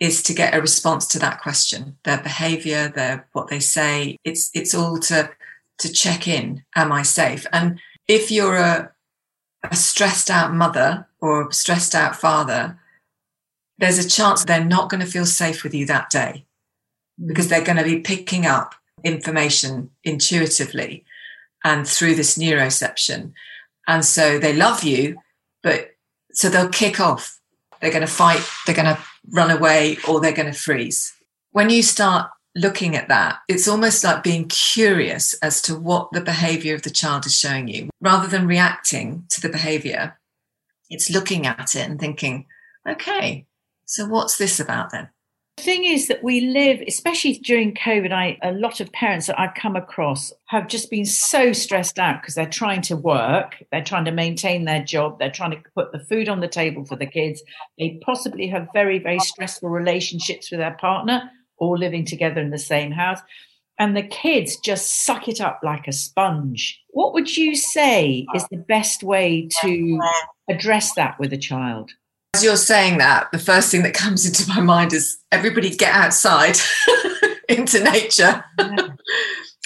is 0.00 0.22
to 0.22 0.34
get 0.34 0.54
a 0.54 0.60
response 0.60 1.06
to 1.06 1.18
that 1.18 1.40
question. 1.42 1.98
Their 2.04 2.18
behavior, 2.18 2.88
their 2.88 3.28
what 3.32 3.48
they 3.48 3.60
say, 3.60 4.16
it's 4.24 4.50
it's 4.54 4.74
all 4.74 4.98
to 4.98 5.30
to 5.78 5.92
check 5.92 6.26
in, 6.26 6.64
am 6.74 6.90
I 6.90 7.02
safe? 7.02 7.46
And 7.52 7.80
if 8.08 8.30
you're 8.30 8.56
a, 8.56 8.92
a 9.62 9.76
stressed 9.76 10.30
out 10.30 10.52
mother 10.52 11.06
or 11.20 11.48
a 11.48 11.52
stressed 11.52 11.94
out 11.94 12.16
father, 12.16 12.78
there's 13.78 13.98
a 13.98 14.08
chance 14.08 14.44
they're 14.44 14.64
not 14.64 14.90
going 14.90 15.00
to 15.00 15.10
feel 15.10 15.26
safe 15.26 15.62
with 15.62 15.74
you 15.74 15.86
that 15.86 16.10
day 16.10 16.44
because 17.24 17.46
mm. 17.46 17.50
they're 17.50 17.64
going 17.64 17.78
to 17.78 17.84
be 17.84 18.00
picking 18.00 18.46
up 18.46 18.74
information 19.04 19.90
intuitively 20.04 21.04
and 21.64 21.86
through 21.86 22.14
this 22.14 22.36
neuroception. 22.36 23.32
And 23.86 24.04
so 24.04 24.38
they 24.38 24.54
love 24.54 24.82
you, 24.82 25.16
but 25.62 25.92
so 26.32 26.48
they'll 26.48 26.68
kick 26.68 27.00
off. 27.00 27.40
They're 27.80 27.90
going 27.90 28.06
to 28.06 28.12
fight, 28.12 28.46
they're 28.66 28.74
going 28.74 28.94
to 28.94 29.02
run 29.28 29.50
away, 29.50 29.98
or 30.08 30.20
they're 30.20 30.32
going 30.32 30.52
to 30.52 30.58
freeze. 30.58 31.12
When 31.52 31.70
you 31.70 31.82
start 31.82 32.30
looking 32.54 32.96
at 32.96 33.08
that, 33.08 33.38
it's 33.48 33.68
almost 33.68 34.02
like 34.02 34.22
being 34.22 34.48
curious 34.48 35.34
as 35.34 35.62
to 35.62 35.78
what 35.78 36.12
the 36.12 36.20
behavior 36.20 36.74
of 36.74 36.82
the 36.82 36.90
child 36.90 37.26
is 37.26 37.36
showing 37.36 37.68
you. 37.68 37.90
Rather 38.00 38.26
than 38.28 38.46
reacting 38.46 39.24
to 39.30 39.40
the 39.40 39.48
behavior, 39.48 40.18
it's 40.88 41.10
looking 41.10 41.46
at 41.46 41.74
it 41.74 41.88
and 41.88 42.00
thinking, 42.00 42.46
okay, 42.88 43.46
so 43.84 44.06
what's 44.06 44.36
this 44.36 44.58
about 44.58 44.90
then? 44.90 45.08
Thing 45.60 45.84
is 45.84 46.08
that 46.08 46.24
we 46.24 46.40
live, 46.40 46.80
especially 46.88 47.34
during 47.34 47.74
COVID, 47.74 48.12
I, 48.12 48.38
a 48.42 48.52
lot 48.52 48.80
of 48.80 48.90
parents 48.92 49.26
that 49.26 49.38
I've 49.38 49.54
come 49.54 49.76
across 49.76 50.32
have 50.46 50.68
just 50.68 50.90
been 50.90 51.04
so 51.04 51.52
stressed 51.52 51.98
out 51.98 52.22
because 52.22 52.34
they're 52.34 52.48
trying 52.48 52.80
to 52.82 52.96
work, 52.96 53.62
they're 53.70 53.84
trying 53.84 54.06
to 54.06 54.10
maintain 54.10 54.64
their 54.64 54.82
job, 54.82 55.18
they're 55.18 55.30
trying 55.30 55.50
to 55.50 55.62
put 55.74 55.92
the 55.92 55.98
food 55.98 56.30
on 56.30 56.40
the 56.40 56.48
table 56.48 56.86
for 56.86 56.96
the 56.96 57.06
kids. 57.06 57.42
They 57.78 58.00
possibly 58.02 58.48
have 58.48 58.68
very, 58.72 58.98
very 58.98 59.18
stressful 59.18 59.68
relationships 59.68 60.50
with 60.50 60.60
their 60.60 60.78
partner, 60.80 61.30
all 61.58 61.76
living 61.76 62.06
together 62.06 62.40
in 62.40 62.50
the 62.50 62.58
same 62.58 62.90
house. 62.90 63.20
And 63.78 63.94
the 63.94 64.02
kids 64.02 64.56
just 64.56 65.04
suck 65.04 65.28
it 65.28 65.42
up 65.42 65.60
like 65.62 65.86
a 65.86 65.92
sponge. 65.92 66.80
What 66.88 67.12
would 67.12 67.36
you 67.36 67.54
say 67.54 68.26
is 68.34 68.46
the 68.50 68.56
best 68.56 69.02
way 69.02 69.48
to 69.60 70.00
address 70.48 70.94
that 70.94 71.18
with 71.20 71.34
a 71.34 71.38
child? 71.38 71.90
As 72.34 72.44
you're 72.44 72.56
saying 72.56 72.98
that, 72.98 73.30
the 73.32 73.38
first 73.38 73.70
thing 73.70 73.82
that 73.82 73.94
comes 73.94 74.24
into 74.24 74.48
my 74.48 74.60
mind 74.60 74.92
is 74.92 75.18
everybody 75.32 75.70
get 75.74 75.94
outside 75.94 76.56
into 77.48 77.82
nature. 77.82 78.44
Yeah. 78.58 78.88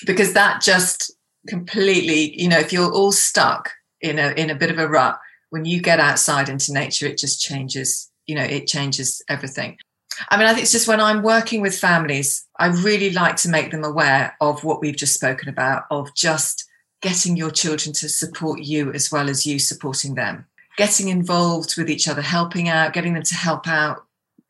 because 0.06 0.32
that 0.32 0.62
just 0.62 1.12
completely, 1.46 2.40
you 2.40 2.48
know, 2.48 2.58
if 2.58 2.72
you're 2.72 2.90
all 2.90 3.12
stuck 3.12 3.70
in 4.00 4.18
a 4.18 4.30
in 4.30 4.50
a 4.50 4.54
bit 4.54 4.70
of 4.70 4.78
a 4.78 4.88
rut, 4.88 5.18
when 5.50 5.66
you 5.66 5.80
get 5.80 6.00
outside 6.00 6.48
into 6.48 6.72
nature, 6.72 7.06
it 7.06 7.18
just 7.18 7.40
changes, 7.40 8.10
you 8.26 8.34
know, 8.34 8.42
it 8.42 8.66
changes 8.66 9.22
everything. 9.28 9.76
I 10.30 10.38
mean, 10.38 10.46
I 10.46 10.52
think 10.52 10.62
it's 10.62 10.72
just 10.72 10.88
when 10.88 11.00
I'm 11.00 11.22
working 11.22 11.60
with 11.60 11.78
families, 11.78 12.46
I 12.58 12.68
really 12.68 13.10
like 13.10 13.36
to 13.36 13.48
make 13.48 13.72
them 13.72 13.84
aware 13.84 14.36
of 14.40 14.64
what 14.64 14.80
we've 14.80 14.96
just 14.96 15.14
spoken 15.14 15.48
about, 15.48 15.84
of 15.90 16.14
just 16.14 16.64
getting 17.02 17.36
your 17.36 17.50
children 17.50 17.92
to 17.92 18.08
support 18.08 18.60
you 18.60 18.90
as 18.92 19.12
well 19.12 19.28
as 19.28 19.44
you 19.44 19.58
supporting 19.58 20.14
them 20.14 20.46
getting 20.76 21.08
involved 21.08 21.76
with 21.76 21.88
each 21.88 22.08
other, 22.08 22.22
helping 22.22 22.68
out, 22.68 22.92
getting 22.92 23.14
them 23.14 23.22
to 23.22 23.34
help 23.34 23.68
out, 23.68 24.04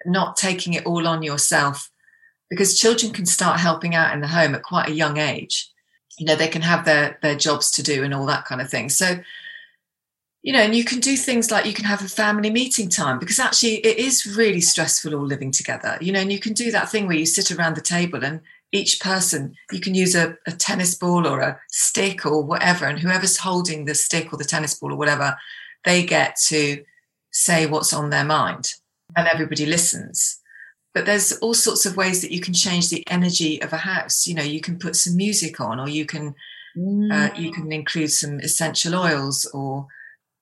not 0.06 0.36
taking 0.36 0.74
it 0.74 0.86
all 0.86 1.06
on 1.06 1.22
yourself. 1.22 1.90
Because 2.50 2.78
children 2.78 3.12
can 3.12 3.26
start 3.26 3.58
helping 3.58 3.94
out 3.94 4.14
in 4.14 4.20
the 4.20 4.28
home 4.28 4.54
at 4.54 4.62
quite 4.62 4.88
a 4.88 4.94
young 4.94 5.18
age. 5.18 5.70
You 6.18 6.26
know, 6.26 6.36
they 6.36 6.48
can 6.48 6.62
have 6.62 6.84
their 6.84 7.18
their 7.22 7.34
jobs 7.34 7.70
to 7.72 7.82
do 7.82 8.04
and 8.04 8.14
all 8.14 8.26
that 8.26 8.44
kind 8.44 8.60
of 8.60 8.70
thing. 8.70 8.88
So, 8.88 9.18
you 10.42 10.52
know, 10.52 10.60
and 10.60 10.74
you 10.74 10.84
can 10.84 11.00
do 11.00 11.16
things 11.16 11.50
like 11.50 11.66
you 11.66 11.72
can 11.72 11.86
have 11.86 12.02
a 12.02 12.08
family 12.08 12.50
meeting 12.50 12.88
time 12.88 13.18
because 13.18 13.40
actually 13.40 13.76
it 13.76 13.98
is 13.98 14.36
really 14.36 14.60
stressful 14.60 15.14
all 15.14 15.26
living 15.26 15.50
together. 15.50 15.98
You 16.00 16.12
know, 16.12 16.20
and 16.20 16.32
you 16.32 16.38
can 16.38 16.52
do 16.52 16.70
that 16.70 16.90
thing 16.90 17.06
where 17.06 17.16
you 17.16 17.26
sit 17.26 17.50
around 17.50 17.74
the 17.74 17.80
table 17.80 18.24
and 18.24 18.40
each 18.70 19.00
person 19.00 19.56
you 19.72 19.80
can 19.80 19.94
use 19.94 20.14
a, 20.14 20.36
a 20.46 20.52
tennis 20.52 20.94
ball 20.94 21.26
or 21.26 21.40
a 21.40 21.58
stick 21.70 22.24
or 22.26 22.42
whatever, 22.44 22.86
and 22.86 22.98
whoever's 23.00 23.38
holding 23.38 23.86
the 23.86 23.94
stick 23.94 24.32
or 24.32 24.36
the 24.36 24.44
tennis 24.44 24.74
ball 24.74 24.92
or 24.92 24.96
whatever 24.96 25.36
they 25.84 26.04
get 26.04 26.36
to 26.46 26.84
say 27.30 27.66
what's 27.66 27.92
on 27.92 28.10
their 28.10 28.24
mind 28.24 28.72
and 29.16 29.28
everybody 29.28 29.66
listens. 29.66 30.40
But 30.94 31.06
there's 31.06 31.32
all 31.38 31.54
sorts 31.54 31.86
of 31.86 31.96
ways 31.96 32.22
that 32.22 32.30
you 32.30 32.40
can 32.40 32.54
change 32.54 32.88
the 32.88 33.04
energy 33.08 33.60
of 33.60 33.72
a 33.72 33.78
house. 33.78 34.26
You 34.26 34.34
know 34.34 34.42
you 34.42 34.60
can 34.60 34.78
put 34.78 34.96
some 34.96 35.16
music 35.16 35.60
on 35.60 35.80
or 35.80 35.88
you 35.88 36.06
can 36.06 36.34
mm. 36.76 37.12
uh, 37.12 37.34
you 37.34 37.50
can 37.50 37.72
include 37.72 38.10
some 38.10 38.38
essential 38.40 38.94
oils 38.94 39.44
or 39.46 39.86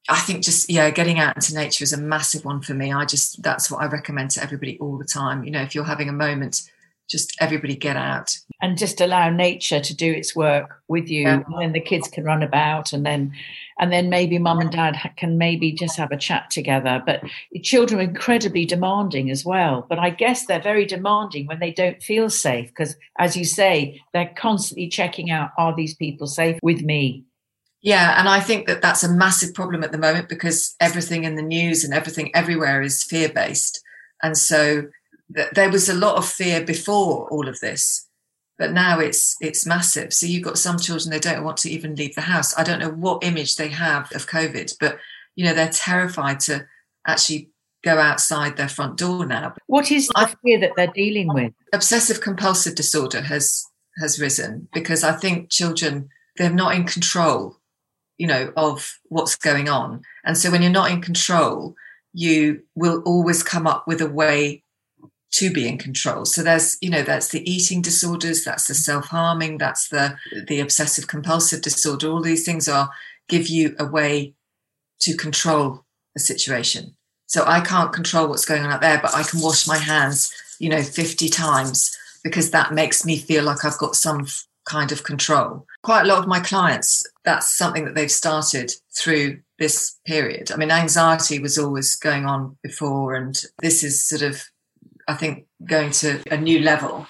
i 0.08 0.18
think 0.18 0.42
just 0.42 0.68
yeah 0.68 0.90
getting 0.90 1.20
out 1.20 1.36
into 1.36 1.54
nature 1.54 1.84
is 1.84 1.92
a 1.92 2.00
massive 2.00 2.44
one 2.44 2.60
for 2.60 2.74
me. 2.74 2.92
I 2.92 3.06
just 3.06 3.42
that's 3.42 3.70
what 3.70 3.82
i 3.82 3.86
recommend 3.86 4.30
to 4.32 4.42
everybody 4.42 4.78
all 4.78 4.98
the 4.98 5.04
time. 5.04 5.42
You 5.44 5.50
know 5.52 5.62
if 5.62 5.74
you're 5.74 5.84
having 5.84 6.10
a 6.10 6.12
moment 6.12 6.70
just 7.08 7.36
everybody 7.40 7.76
get 7.76 7.96
out. 7.96 8.36
And 8.60 8.78
just 8.78 9.00
allow 9.00 9.28
nature 9.28 9.80
to 9.80 9.94
do 9.94 10.12
its 10.12 10.36
work 10.36 10.82
with 10.88 11.08
you 11.08 11.22
yeah. 11.22 11.42
and 11.46 11.60
then 11.60 11.72
the 11.72 11.80
kids 11.80 12.08
can 12.08 12.24
run 12.24 12.42
about 12.42 12.92
and 12.92 13.04
then 13.04 13.32
and 13.78 13.92
then 13.92 14.08
maybe 14.08 14.38
mum 14.38 14.60
and 14.60 14.70
dad 14.70 14.96
can 15.16 15.36
maybe 15.36 15.72
just 15.72 15.96
have 15.96 16.12
a 16.12 16.16
chat 16.16 16.50
together. 16.50 17.02
But 17.04 17.22
children 17.62 18.00
are 18.00 18.04
incredibly 18.04 18.64
demanding 18.64 19.30
as 19.30 19.44
well. 19.44 19.84
But 19.88 19.98
i 19.98 20.10
guess 20.10 20.46
they're 20.46 20.60
very 20.60 20.86
demanding 20.86 21.46
when 21.46 21.58
they 21.58 21.72
don't 21.72 22.02
feel 22.02 22.30
safe 22.30 22.68
because 22.68 22.96
as 23.18 23.36
you 23.36 23.44
say 23.44 24.00
they're 24.12 24.32
constantly 24.36 24.88
checking 24.88 25.30
out 25.30 25.50
are 25.58 25.74
these 25.74 25.94
people 25.94 26.26
safe 26.26 26.58
with 26.62 26.82
me? 26.82 27.24
Yeah 27.80 28.14
and 28.18 28.28
i 28.28 28.38
think 28.38 28.68
that 28.68 28.80
that's 28.80 29.02
a 29.02 29.12
massive 29.12 29.54
problem 29.54 29.82
at 29.82 29.90
the 29.90 29.98
moment 29.98 30.28
because 30.28 30.76
everything 30.78 31.24
in 31.24 31.34
the 31.34 31.42
news 31.42 31.82
and 31.82 31.92
everything 31.92 32.30
everywhere 32.34 32.80
is 32.80 33.02
fear 33.02 33.28
based 33.28 33.82
and 34.22 34.38
so 34.38 34.84
there 35.52 35.70
was 35.70 35.88
a 35.88 35.94
lot 35.94 36.16
of 36.16 36.28
fear 36.28 36.62
before 36.64 37.28
all 37.28 37.48
of 37.48 37.60
this 37.60 38.08
but 38.58 38.72
now 38.72 38.98
it's 38.98 39.36
it's 39.40 39.66
massive 39.66 40.12
so 40.12 40.26
you've 40.26 40.44
got 40.44 40.58
some 40.58 40.78
children 40.78 41.10
they 41.10 41.18
don't 41.18 41.44
want 41.44 41.56
to 41.56 41.70
even 41.70 41.94
leave 41.94 42.14
the 42.14 42.20
house 42.22 42.56
i 42.58 42.62
don't 42.62 42.78
know 42.78 42.90
what 42.90 43.24
image 43.24 43.56
they 43.56 43.68
have 43.68 44.10
of 44.14 44.26
covid 44.26 44.72
but 44.80 44.98
you 45.36 45.44
know 45.44 45.54
they're 45.54 45.68
terrified 45.68 46.40
to 46.40 46.66
actually 47.06 47.50
go 47.82 47.98
outside 47.98 48.56
their 48.56 48.68
front 48.68 48.96
door 48.96 49.26
now. 49.26 49.54
What 49.66 49.90
is 49.90 50.08
the 50.08 50.18
I- 50.18 50.34
fear 50.44 50.60
that 50.60 50.72
they're 50.76 50.92
dealing 50.94 51.32
with? 51.32 51.52
Obsessive 51.72 52.20
compulsive 52.20 52.74
disorder 52.74 53.20
has 53.22 53.64
has 53.98 54.18
risen 54.18 54.68
because 54.72 55.04
I 55.04 55.12
think 55.12 55.50
children 55.50 56.08
they're 56.36 56.50
not 56.50 56.74
in 56.74 56.84
control, 56.84 57.58
you 58.16 58.26
know, 58.26 58.52
of 58.56 58.98
what's 59.08 59.36
going 59.36 59.68
on. 59.68 60.02
And 60.24 60.38
so 60.38 60.50
when 60.50 60.62
you're 60.62 60.70
not 60.70 60.90
in 60.90 61.02
control, 61.02 61.74
you 62.14 62.62
will 62.74 63.02
always 63.04 63.42
come 63.42 63.66
up 63.66 63.86
with 63.86 64.00
a 64.00 64.08
way 64.08 64.61
to 65.32 65.50
be 65.50 65.66
in 65.66 65.78
control. 65.78 66.24
So 66.24 66.42
there's, 66.42 66.76
you 66.80 66.90
know, 66.90 67.02
that's 67.02 67.28
the 67.28 67.48
eating 67.50 67.82
disorders, 67.82 68.44
that's 68.44 68.66
the 68.66 68.74
self-harming, 68.74 69.58
that's 69.58 69.88
the 69.88 70.16
the 70.46 70.60
obsessive 70.60 71.06
compulsive 71.06 71.62
disorder. 71.62 72.10
All 72.10 72.22
these 72.22 72.44
things 72.44 72.68
are 72.68 72.90
give 73.28 73.48
you 73.48 73.74
a 73.78 73.86
way 73.86 74.34
to 75.00 75.16
control 75.16 75.84
a 76.16 76.20
situation. 76.20 76.94
So 77.26 77.44
I 77.46 77.60
can't 77.60 77.92
control 77.92 78.28
what's 78.28 78.44
going 78.44 78.62
on 78.62 78.70
out 78.70 78.82
there, 78.82 79.00
but 79.00 79.14
I 79.14 79.22
can 79.22 79.40
wash 79.40 79.66
my 79.66 79.78
hands, 79.78 80.32
you 80.58 80.68
know, 80.68 80.82
50 80.82 81.28
times 81.30 81.96
because 82.22 82.50
that 82.50 82.74
makes 82.74 83.04
me 83.04 83.16
feel 83.16 83.42
like 83.44 83.64
I've 83.64 83.78
got 83.78 83.96
some 83.96 84.26
kind 84.64 84.92
of 84.92 85.02
control. 85.02 85.66
Quite 85.82 86.02
a 86.02 86.06
lot 86.06 86.18
of 86.18 86.28
my 86.28 86.40
clients, 86.40 87.04
that's 87.24 87.56
something 87.56 87.84
that 87.84 87.94
they've 87.94 88.10
started 88.10 88.72
through 88.96 89.40
this 89.58 89.98
period. 90.06 90.52
I 90.52 90.56
mean, 90.56 90.70
anxiety 90.70 91.38
was 91.38 91.58
always 91.58 91.96
going 91.96 92.26
on 92.26 92.56
before, 92.62 93.14
and 93.14 93.42
this 93.60 93.82
is 93.82 94.06
sort 94.06 94.22
of, 94.22 94.44
I 95.08 95.14
think, 95.14 95.46
going 95.64 95.90
to 95.92 96.20
a 96.30 96.36
new 96.36 96.60
level 96.60 97.06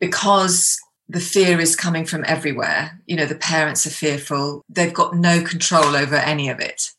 because 0.00 0.78
the 1.08 1.20
fear 1.20 1.60
is 1.60 1.76
coming 1.76 2.04
from 2.04 2.24
everywhere. 2.26 3.00
You 3.06 3.16
know, 3.16 3.26
the 3.26 3.34
parents 3.34 3.86
are 3.86 3.90
fearful, 3.90 4.62
they've 4.68 4.94
got 4.94 5.14
no 5.14 5.42
control 5.42 5.96
over 5.96 6.16
any 6.16 6.48
of 6.48 6.60
it. 6.60 6.90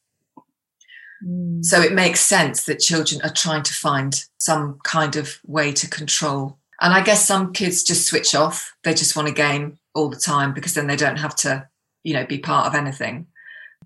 Mm. 1.26 1.64
So 1.64 1.82
it 1.82 1.94
makes 1.94 2.20
sense 2.20 2.66
that 2.66 2.80
children 2.80 3.22
are 3.24 3.34
trying 3.34 3.64
to 3.64 3.74
find 3.74 4.24
some 4.38 4.80
kind 4.84 5.16
of 5.16 5.40
way 5.46 5.72
to 5.74 5.90
control. 5.90 6.58
And 6.82 6.94
I 6.94 7.02
guess 7.02 7.26
some 7.26 7.54
kids 7.54 7.84
just 7.84 8.06
switch 8.06 8.36
off. 8.36 8.76
They 8.84 8.94
just 8.94 9.16
want 9.16 9.30
a 9.30 9.34
game 9.34 9.80
all 9.94 10.10
the 10.10 10.18
time 10.18 10.54
because 10.54 10.74
then 10.74 10.88
they 10.88 10.98
don't 10.98 11.18
have 11.18 11.36
to, 11.38 11.68
you 12.04 12.14
know, 12.14 12.26
be 12.26 12.38
part 12.38 12.68
of 12.68 12.76
anything. 12.76 13.28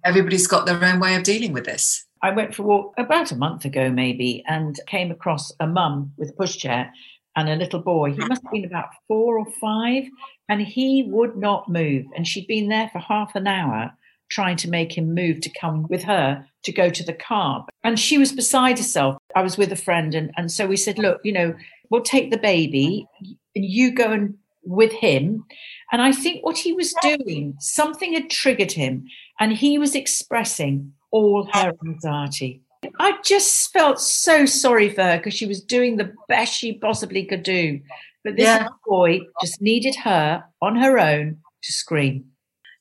Everybody's 0.04 0.48
got 0.48 0.66
their 0.66 0.84
own 0.84 1.00
way 1.00 1.16
of 1.16 1.24
dealing 1.24 1.54
with 1.54 1.66
this. 1.66 2.06
I 2.22 2.32
went 2.32 2.54
for 2.54 2.64
a 2.64 2.66
walk 2.66 2.94
about 2.98 3.32
a 3.32 3.38
month 3.38 3.66
ago, 3.66 3.90
maybe, 3.90 4.44
and 4.48 4.80
came 4.88 5.12
across 5.12 5.52
a 5.60 5.68
mum 5.68 6.14
with 6.18 6.32
a 6.32 6.34
pushchair 6.34 6.92
and 7.36 7.50
a 7.50 7.56
little 7.56 7.80
boy. 7.80 8.12
He 8.12 8.26
must 8.26 8.44
have 8.44 8.52
been 8.52 8.66
about 8.66 8.90
four 9.08 9.38
or 9.40 9.46
five, 9.62 10.04
and 10.50 10.62
he 10.62 11.04
would 11.08 11.38
not 11.38 11.70
move. 11.70 12.06
And 12.16 12.28
she'd 12.28 12.48
been 12.48 12.68
there 12.68 12.90
for 12.92 13.00
half 13.00 13.36
an 13.36 13.48
hour 13.48 13.94
trying 14.30 14.58
to 14.58 14.70
make 14.70 14.98
him 14.98 15.16
move 15.16 15.42
to 15.42 15.60
come 15.60 15.88
with 15.90 16.04
her 16.04 16.46
to 16.64 16.72
go 16.72 16.90
to 16.90 17.04
the 17.04 17.14
car. 17.14 17.66
And 17.84 18.00
she 18.00 18.18
was 18.18 18.32
beside 18.32 18.78
herself. 18.78 19.18
I 19.36 19.42
was 19.42 19.58
with 19.58 19.72
a 19.72 19.78
friend, 19.78 20.14
and, 20.14 20.32
and 20.38 20.52
so 20.52 20.68
we 20.68 20.78
said, 20.78 21.00
Look, 21.00 21.22
you 21.24 21.32
know, 21.32 21.56
we'll 21.90 22.02
take 22.02 22.32
the 22.32 22.38
baby, 22.38 23.08
and 23.56 23.66
you 23.66 23.92
go 23.92 24.12
and 24.12 24.36
with 24.64 24.92
him. 24.92 25.46
And 25.92 26.02
I 26.02 26.12
think 26.12 26.46
what 26.46 26.58
he 26.58 26.74
was 26.74 26.94
doing, 27.02 27.56
something 27.60 28.14
had 28.14 28.30
triggered 28.30 28.74
him, 28.74 29.06
and 29.40 29.54
he 29.54 29.80
was 29.80 29.96
expressing 29.96 30.94
all 31.12 31.50
uh, 31.54 31.64
her 31.66 31.74
anxiety. 31.86 32.62
I 33.00 33.18
just 33.24 33.72
felt 33.74 34.00
so 34.00 34.46
sorry 34.46 34.90
for 34.90 35.04
her 35.04 35.18
because 35.18 35.34
she 35.34 35.46
was 35.46 35.62
doing 35.62 35.98
the 35.98 36.14
best 36.28 36.54
she 36.54 36.74
possibly 36.74 37.26
could 37.26 37.44
do. 37.44 37.82
But 38.24 38.36
this 38.36 38.46
Yeah. 38.46 38.68
boy 38.86 39.22
just 39.42 39.62
needed 39.62 39.96
her 39.96 40.44
on 40.62 40.76
her 40.78 41.00
own 41.00 41.38
to 41.64 41.74
scream. 41.74 42.26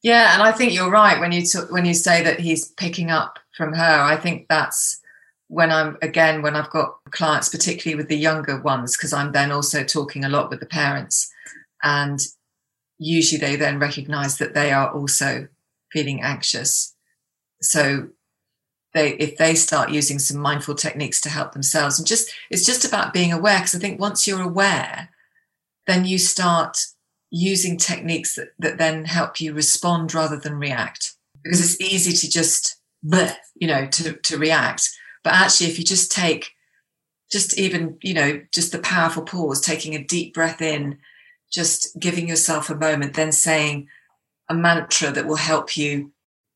Yeah, 0.02 0.34
and 0.34 0.42
I 0.42 0.52
think 0.52 0.72
you're 0.72 0.90
right 0.90 1.18
when 1.18 1.32
you 1.32 1.42
when 1.70 1.84
you 1.84 1.94
say 1.94 2.22
that 2.22 2.38
he's 2.40 2.68
picking 2.72 3.10
up 3.10 3.38
from 3.56 3.72
her. 3.74 4.00
I 4.02 4.16
think 4.16 4.46
that's 4.48 5.00
when 5.48 5.72
I'm 5.72 5.96
again 6.02 6.42
when 6.42 6.54
I've 6.54 6.70
got 6.70 6.98
clients, 7.10 7.48
particularly 7.48 7.96
with 7.96 8.08
the 8.08 8.16
younger 8.16 8.60
ones, 8.60 8.96
because 8.96 9.12
I'm 9.12 9.32
then 9.32 9.50
also 9.50 9.82
talking 9.82 10.24
a 10.24 10.28
lot 10.28 10.50
with 10.50 10.60
the 10.60 10.66
parents, 10.66 11.28
and 11.82 12.20
usually 12.98 13.40
they 13.40 13.56
then 13.56 13.78
recognise 13.80 14.38
that 14.38 14.54
they 14.54 14.70
are 14.72 14.92
also 14.92 15.48
feeling 15.90 16.22
anxious. 16.22 16.94
So 17.60 18.08
they 18.94 19.12
if 19.14 19.36
they 19.36 19.54
start 19.54 19.90
using 19.90 20.18
some 20.18 20.40
mindful 20.40 20.74
techniques 20.74 21.20
to 21.22 21.28
help 21.28 21.52
themselves, 21.52 21.98
and 21.98 22.06
just 22.06 22.30
it's 22.50 22.66
just 22.66 22.84
about 22.84 23.12
being 23.12 23.32
aware. 23.32 23.58
Because 23.58 23.74
I 23.74 23.78
think 23.78 24.00
once 24.00 24.26
you're 24.26 24.42
aware, 24.42 25.10
then 25.86 26.04
you 26.04 26.18
start 26.18 26.78
using 27.30 27.76
techniques 27.76 28.36
that, 28.36 28.48
that 28.58 28.78
then 28.78 29.04
help 29.04 29.40
you 29.40 29.52
respond 29.52 30.14
rather 30.14 30.38
than 30.38 30.54
react 30.54 31.14
because 31.42 31.60
it's 31.60 31.80
easy 31.80 32.12
to 32.12 32.30
just 32.30 32.80
bleh, 33.04 33.34
you 33.54 33.68
know 33.68 33.86
to 33.86 34.14
to 34.18 34.38
react 34.38 34.90
but 35.22 35.34
actually 35.34 35.66
if 35.66 35.78
you 35.78 35.84
just 35.84 36.10
take 36.10 36.52
just 37.30 37.58
even 37.58 37.98
you 38.02 38.14
know 38.14 38.40
just 38.52 38.72
the 38.72 38.78
powerful 38.78 39.22
pause 39.22 39.60
taking 39.60 39.94
a 39.94 40.04
deep 40.04 40.32
breath 40.34 40.62
in 40.62 40.98
just 41.50 41.98
giving 42.00 42.28
yourself 42.28 42.70
a 42.70 42.74
moment 42.74 43.14
then 43.14 43.32
saying 43.32 43.86
a 44.48 44.54
mantra 44.54 45.10
that 45.10 45.26
will 45.26 45.36
help 45.36 45.76
you 45.76 46.10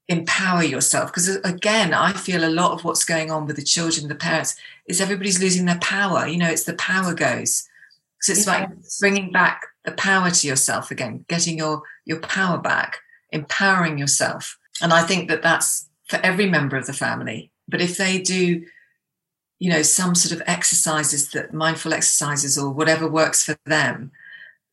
empower 0.09 0.63
yourself 0.63 1.11
because 1.11 1.29
uh, 1.29 1.41
again 1.45 1.95
i 1.95 2.13
feel 2.13 2.45
a 2.45 2.51
lot 2.51 2.73
of 2.73 2.85
what's 2.85 3.05
going 3.05 3.31
on 3.31 3.47
with 3.47 3.57
the 3.57 3.63
children 3.63 4.09
the 4.09 4.15
parents 4.15 4.57
is 4.87 5.01
everybody's 5.01 5.41
losing 5.41 5.65
their 5.65 5.79
power 5.79 6.27
you 6.27 6.37
know 6.37 6.49
it's 6.49 6.65
the 6.65 6.75
power 6.75 7.15
goes. 7.15 7.69
So 8.21 8.33
it's 8.33 8.47
like 8.47 8.69
bringing 9.01 9.33
back 9.33 9.67
the 9.85 9.91
power 9.93 10.31
to 10.31 10.47
yourself 10.47 10.91
again 10.91 11.25
getting 11.29 11.59
your 11.59 11.83
your 12.05 12.21
power 12.21 12.59
back 12.59 12.99
empowering 13.31 13.99
yourself. 13.99 14.59
And 14.81 14.93
i 14.93 15.03
think 15.03 15.29
that 15.29 15.43
that's 15.43 15.89
for 16.09 16.19
every 16.23 16.49
member 16.49 16.77
of 16.77 16.87
the 16.87 16.93
family 16.93 17.51
but 17.69 17.81
if 17.81 17.97
they 17.97 18.21
do 18.21 18.65
you 19.63 19.71
know 19.71 19.83
some 19.83 20.17
sort 20.17 20.33
of 20.33 20.47
exercises 20.49 21.31
that 21.31 21.55
mindful 21.55 21.95
exercises 21.95 22.59
or 22.59 22.71
whatever 22.71 23.09
works 23.09 23.45
for 23.45 23.57
them 23.65 24.11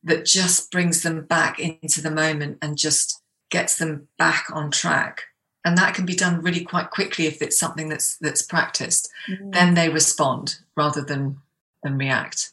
that 0.02 0.24
just 0.24 0.70
brings 0.72 1.02
them 1.02 1.24
back 1.24 1.58
into 1.58 2.00
the 2.00 2.10
moment 2.10 2.58
and 2.60 2.76
just 2.76 3.19
gets 3.50 3.76
them 3.76 4.08
back 4.18 4.46
on 4.52 4.70
track. 4.70 5.24
And 5.64 5.76
that 5.76 5.94
can 5.94 6.06
be 6.06 6.14
done 6.14 6.40
really 6.40 6.64
quite 6.64 6.90
quickly 6.90 7.26
if 7.26 7.42
it's 7.42 7.58
something 7.58 7.90
that's 7.90 8.16
that's 8.16 8.40
practiced. 8.40 9.10
Then 9.50 9.74
they 9.74 9.90
respond 9.90 10.56
rather 10.74 11.02
than 11.02 11.38
than 11.82 11.98
react. 11.98 12.52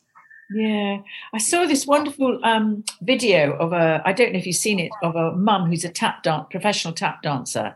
Yeah, 0.50 1.00
I 1.34 1.38
saw 1.40 1.66
this 1.66 1.86
wonderful 1.86 2.40
um, 2.44 2.84
video 3.02 3.54
of 3.58 3.74
a, 3.74 4.02
I 4.06 4.14
don't 4.14 4.32
know 4.32 4.40
if 4.40 4.48
you've 4.48 4.56
seen 4.56 4.80
it, 4.80 4.92
of 5.04 5.16
a 5.16 5.34
mum 5.34 5.70
who's 5.70 5.84
a 5.84 5.90
tap 5.90 6.24
dance, 6.24 6.48
professional 6.50 6.94
tap 6.94 7.22
dancer. 7.22 7.76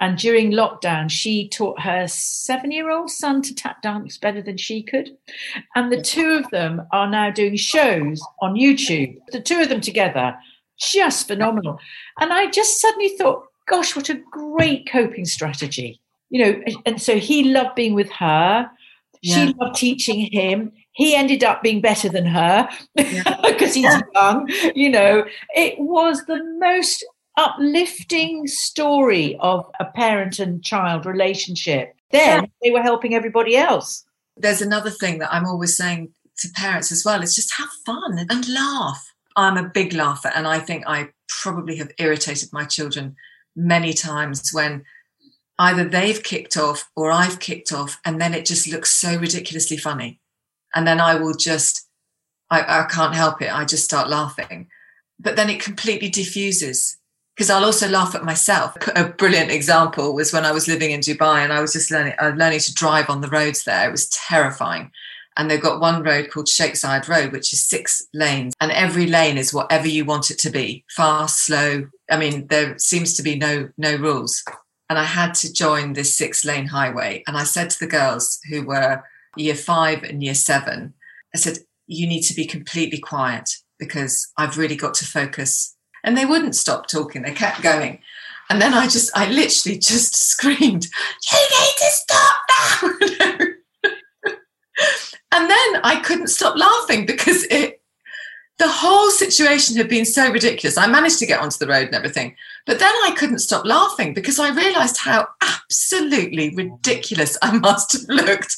And 0.00 0.16
during 0.16 0.50
lockdown, 0.50 1.10
she 1.10 1.48
taught 1.48 1.80
her 1.80 2.08
seven 2.08 2.72
year 2.72 2.90
old 2.90 3.10
son 3.10 3.42
to 3.42 3.54
tap 3.54 3.82
dance 3.82 4.16
better 4.16 4.40
than 4.40 4.56
she 4.56 4.82
could. 4.82 5.16
And 5.74 5.92
the 5.92 6.00
two 6.00 6.32
of 6.32 6.50
them 6.50 6.86
are 6.90 7.08
now 7.08 7.30
doing 7.30 7.56
shows 7.56 8.22
on 8.40 8.54
YouTube, 8.54 9.18
the 9.28 9.40
two 9.40 9.60
of 9.60 9.68
them 9.68 9.82
together, 9.82 10.36
just 10.80 11.28
phenomenal. 11.28 11.78
And 12.20 12.32
I 12.32 12.50
just 12.50 12.80
suddenly 12.80 13.16
thought, 13.16 13.44
gosh, 13.66 13.94
what 13.94 14.08
a 14.10 14.20
great 14.30 14.88
coping 14.90 15.24
strategy. 15.24 16.00
You 16.30 16.44
know, 16.44 16.62
and 16.86 17.00
so 17.02 17.18
he 17.18 17.44
loved 17.52 17.74
being 17.74 17.94
with 17.94 18.10
her. 18.12 18.70
Yeah. 19.22 19.34
She 19.46 19.54
loved 19.54 19.76
teaching 19.76 20.30
him. 20.32 20.72
He 20.92 21.14
ended 21.14 21.44
up 21.44 21.62
being 21.62 21.80
better 21.80 22.08
than 22.08 22.26
her 22.26 22.68
Yeah. 22.96 23.40
because 23.46 23.74
he's 23.74 24.02
young. 24.14 24.48
You 24.74 24.90
know, 24.90 25.24
it 25.54 25.78
was 25.78 26.24
the 26.26 26.42
most 26.58 27.04
uplifting 27.36 28.46
story 28.46 29.36
of 29.40 29.66
a 29.80 29.84
parent 29.86 30.38
and 30.38 30.62
child 30.64 31.06
relationship. 31.06 31.94
Then 32.10 32.48
they 32.62 32.70
were 32.70 32.82
helping 32.82 33.14
everybody 33.14 33.56
else. 33.56 34.04
there's 34.36 34.62
another 34.62 34.90
thing 34.90 35.18
that 35.18 35.32
I'm 35.32 35.46
always 35.46 35.76
saying 35.76 36.12
to 36.38 36.48
parents 36.54 36.90
as 36.90 37.04
well 37.04 37.22
is 37.22 37.34
just 37.34 37.52
have 37.58 37.68
fun 37.84 38.26
and 38.30 38.48
laugh. 38.48 39.09
I'm 39.36 39.56
a 39.56 39.68
big 39.68 39.92
laugher, 39.92 40.30
and 40.34 40.46
I 40.46 40.58
think 40.58 40.84
I 40.86 41.10
probably 41.28 41.76
have 41.76 41.92
irritated 41.98 42.52
my 42.52 42.64
children 42.64 43.16
many 43.56 43.92
times 43.92 44.50
when 44.52 44.84
either 45.58 45.84
they've 45.84 46.22
kicked 46.22 46.56
off 46.56 46.90
or 46.96 47.12
I've 47.12 47.38
kicked 47.38 47.72
off, 47.72 48.00
and 48.04 48.20
then 48.20 48.34
it 48.34 48.46
just 48.46 48.66
looks 48.68 48.92
so 48.92 49.16
ridiculously 49.16 49.76
funny. 49.76 50.20
And 50.74 50.86
then 50.86 51.00
I 51.00 51.16
will 51.16 51.34
just, 51.34 51.88
I, 52.50 52.60
I 52.60 52.84
can't 52.84 53.14
help 53.14 53.42
it. 53.42 53.52
I 53.52 53.64
just 53.64 53.84
start 53.84 54.08
laughing. 54.08 54.68
But 55.18 55.36
then 55.36 55.50
it 55.50 55.60
completely 55.60 56.08
diffuses 56.08 56.96
because 57.36 57.50
I'll 57.50 57.64
also 57.64 57.88
laugh 57.88 58.14
at 58.14 58.24
myself. 58.24 58.76
A 58.94 59.04
brilliant 59.04 59.50
example 59.50 60.14
was 60.14 60.32
when 60.32 60.44
I 60.44 60.52
was 60.52 60.68
living 60.68 60.90
in 60.90 61.00
Dubai 61.00 61.38
and 61.38 61.52
I 61.52 61.60
was 61.60 61.72
just 61.72 61.90
learning, 61.90 62.14
uh, 62.18 62.32
learning 62.36 62.60
to 62.60 62.74
drive 62.74 63.10
on 63.10 63.20
the 63.20 63.28
roads 63.28 63.64
there. 63.64 63.88
It 63.88 63.92
was 63.92 64.08
terrifying. 64.08 64.90
And 65.40 65.50
they've 65.50 65.58
got 65.58 65.80
one 65.80 66.02
road 66.02 66.30
called 66.30 66.50
Sheikh 66.50 66.74
Zayed 66.74 67.08
Road, 67.08 67.32
which 67.32 67.54
is 67.54 67.64
six 67.64 68.06
lanes, 68.12 68.52
and 68.60 68.70
every 68.70 69.06
lane 69.06 69.38
is 69.38 69.54
whatever 69.54 69.88
you 69.88 70.04
want 70.04 70.30
it 70.30 70.38
to 70.40 70.50
be 70.50 70.84
fast, 70.90 71.46
slow. 71.46 71.88
I 72.10 72.18
mean, 72.18 72.46
there 72.48 72.76
seems 72.76 73.14
to 73.14 73.22
be 73.22 73.38
no 73.38 73.70
no 73.78 73.96
rules. 73.96 74.44
And 74.90 74.98
I 74.98 75.04
had 75.04 75.32
to 75.36 75.50
join 75.50 75.94
this 75.94 76.14
six 76.14 76.44
lane 76.44 76.66
highway. 76.66 77.24
And 77.26 77.38
I 77.38 77.44
said 77.44 77.70
to 77.70 77.78
the 77.78 77.86
girls 77.86 78.38
who 78.50 78.64
were 78.64 79.02
year 79.34 79.54
five 79.54 80.02
and 80.02 80.22
year 80.22 80.34
seven, 80.34 80.92
I 81.34 81.38
said, 81.38 81.60
you 81.86 82.06
need 82.06 82.22
to 82.24 82.34
be 82.34 82.44
completely 82.44 82.98
quiet 82.98 83.48
because 83.78 84.30
I've 84.36 84.58
really 84.58 84.76
got 84.76 84.92
to 84.94 85.06
focus. 85.06 85.74
And 86.04 86.18
they 86.18 86.26
wouldn't 86.26 86.54
stop 86.54 86.86
talking, 86.86 87.22
they 87.22 87.32
kept 87.32 87.62
going. 87.62 88.00
And 88.50 88.60
then 88.60 88.74
I 88.74 88.88
just, 88.88 89.10
I 89.16 89.30
literally 89.30 89.78
just 89.78 90.16
screamed, 90.30 90.86
You 91.32 91.38
need 91.38 91.76
to 91.78 91.86
stop 91.86 92.36
now. 93.20 93.46
And 95.32 95.48
then 95.48 95.80
I 95.84 96.00
couldn't 96.04 96.28
stop 96.28 96.56
laughing 96.56 97.06
because 97.06 97.44
it, 97.44 97.80
the 98.58 98.68
whole 98.68 99.10
situation 99.10 99.76
had 99.76 99.88
been 99.88 100.04
so 100.04 100.30
ridiculous. 100.30 100.76
I 100.76 100.86
managed 100.86 101.18
to 101.20 101.26
get 101.26 101.40
onto 101.40 101.58
the 101.58 101.66
road 101.66 101.86
and 101.86 101.94
everything, 101.94 102.36
but 102.66 102.78
then 102.78 102.92
I 103.04 103.14
couldn't 103.16 103.38
stop 103.38 103.64
laughing 103.64 104.12
because 104.12 104.38
I 104.38 104.50
realized 104.50 104.98
how 104.98 105.26
absolutely 105.42 106.54
ridiculous 106.54 107.38
I 107.42 107.56
must 107.58 107.92
have 107.92 108.02
looked. 108.08 108.56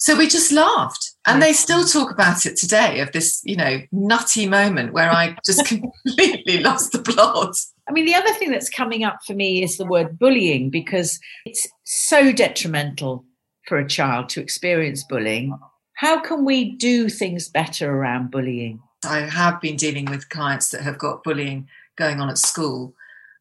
So 0.00 0.16
we 0.16 0.28
just 0.28 0.52
laughed. 0.52 1.12
And 1.26 1.42
they 1.42 1.50
mm-hmm. 1.50 1.54
still 1.54 1.84
talk 1.84 2.10
about 2.10 2.46
it 2.46 2.56
today 2.56 3.00
of 3.00 3.12
this, 3.12 3.42
you 3.44 3.56
know, 3.56 3.80
nutty 3.92 4.48
moment 4.48 4.92
where 4.92 5.10
I 5.10 5.36
just 5.44 5.66
completely 6.04 6.60
lost 6.60 6.92
the 6.92 7.00
plot. 7.00 7.54
I 7.88 7.92
mean, 7.92 8.06
the 8.06 8.14
other 8.14 8.32
thing 8.34 8.50
that's 8.50 8.70
coming 8.70 9.04
up 9.04 9.18
for 9.26 9.34
me 9.34 9.62
is 9.62 9.76
the 9.76 9.86
word 9.86 10.18
bullying 10.18 10.70
because 10.70 11.18
it's 11.44 11.66
so 11.84 12.32
detrimental 12.32 13.24
for 13.66 13.78
a 13.78 13.88
child 13.88 14.28
to 14.30 14.40
experience 14.40 15.04
bullying. 15.04 15.58
How 15.98 16.20
can 16.20 16.44
we 16.44 16.70
do 16.70 17.08
things 17.08 17.48
better 17.48 17.92
around 17.92 18.30
bullying? 18.30 18.80
I 19.04 19.18
have 19.22 19.60
been 19.60 19.74
dealing 19.74 20.04
with 20.04 20.28
clients 20.28 20.70
that 20.70 20.82
have 20.82 20.96
got 20.96 21.24
bullying 21.24 21.68
going 21.96 22.20
on 22.20 22.30
at 22.30 22.38
school 22.38 22.94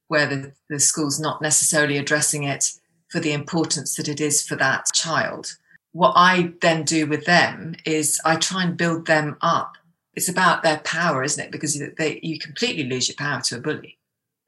where 0.08 0.26
the, 0.26 0.54
the 0.68 0.80
school's 0.80 1.20
not 1.20 1.40
necessarily 1.40 2.00
addressing 2.00 2.46
it 2.46 2.72
for 3.10 3.20
the 3.20 3.32
importance 3.32 3.94
that 3.96 4.08
it 4.08 4.20
is 4.20 4.42
for 4.42 4.56
that 4.56 4.88
child. 4.92 5.56
What 5.92 6.14
I 6.16 6.54
then 6.62 6.84
do 6.84 7.06
with 7.06 7.26
them 7.26 7.76
is 7.86 8.20
I 8.26 8.38
try 8.38 8.64
and 8.64 8.76
build 8.76 9.06
them 9.06 9.38
up. 9.42 9.76
It's 10.16 10.28
about 10.28 10.64
their 10.64 10.80
power, 10.80 11.24
isn't 11.24 11.46
it? 11.46 11.52
Because 11.52 11.80
they, 12.00 12.20
you 12.24 12.40
completely 12.40 12.86
lose 12.86 13.08
your 13.08 13.18
power 13.18 13.40
to 13.42 13.58
a 13.58 13.62
bully. 13.62 14.00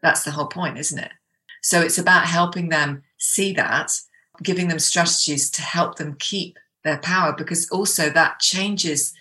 That's 0.02 0.24
the 0.24 0.32
whole 0.32 0.48
point, 0.48 0.80
isn't 0.80 0.98
it? 0.98 1.12
So 1.62 1.80
it's 1.80 2.00
about 2.00 2.26
helping 2.26 2.70
them 2.70 3.04
see 3.20 3.54
that, 3.54 3.92
giving 4.42 4.68
them 4.68 4.80
strategies 4.80 5.52
to 5.52 5.62
help 5.62 5.98
them 5.98 6.16
keep 6.18 6.58
their 6.84 6.98
power, 7.00 7.34
because 7.34 7.70
also 7.70 8.10
that 8.10 8.40
changes 8.40 9.14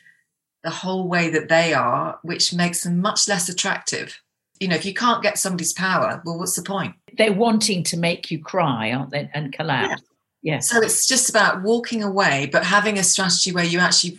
the 0.64 0.70
whole 0.70 1.08
way 1.08 1.30
that 1.30 1.48
they 1.48 1.72
are, 1.72 2.18
which 2.22 2.52
makes 2.52 2.82
them 2.82 3.00
much 3.00 3.28
less 3.28 3.48
attractive 3.48 4.20
you 4.60 4.68
know, 4.68 4.74
if 4.74 4.84
you 4.84 4.94
can't 4.94 5.22
get 5.22 5.38
somebody's 5.38 5.72
power, 5.72 6.22
well, 6.24 6.38
what's 6.38 6.56
the 6.56 6.62
point? 6.62 6.94
They're 7.16 7.32
wanting 7.32 7.84
to 7.84 7.96
make 7.96 8.30
you 8.30 8.42
cry, 8.42 8.92
aren't 8.92 9.10
they? 9.10 9.30
And 9.32 9.52
collapse. 9.52 10.02
Yeah. 10.42 10.54
yeah. 10.54 10.58
So 10.60 10.80
it's 10.80 11.06
just 11.06 11.30
about 11.30 11.62
walking 11.62 12.02
away, 12.02 12.48
but 12.50 12.64
having 12.64 12.98
a 12.98 13.04
strategy 13.04 13.52
where 13.52 13.64
you 13.64 13.78
actually, 13.78 14.18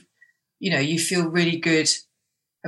you 0.59 0.71
know, 0.71 0.79
you 0.79 0.99
feel 0.99 1.27
really 1.27 1.57
good 1.57 1.89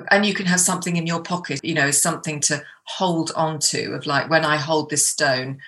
and 0.10 0.26
you 0.26 0.34
can 0.34 0.46
have 0.46 0.60
something 0.60 0.96
in 0.96 1.08
your 1.08 1.22
pocket, 1.22 1.60
you 1.64 1.74
know, 1.74 1.92
something 1.92 2.40
to 2.42 2.64
hold 2.86 3.32
on 3.36 3.60
to 3.60 3.94
of 3.94 4.06
like 4.06 4.30
when 4.30 4.46
I 4.46 4.58
hold 4.58 4.90
this 4.90 5.06
stone, 5.06 5.60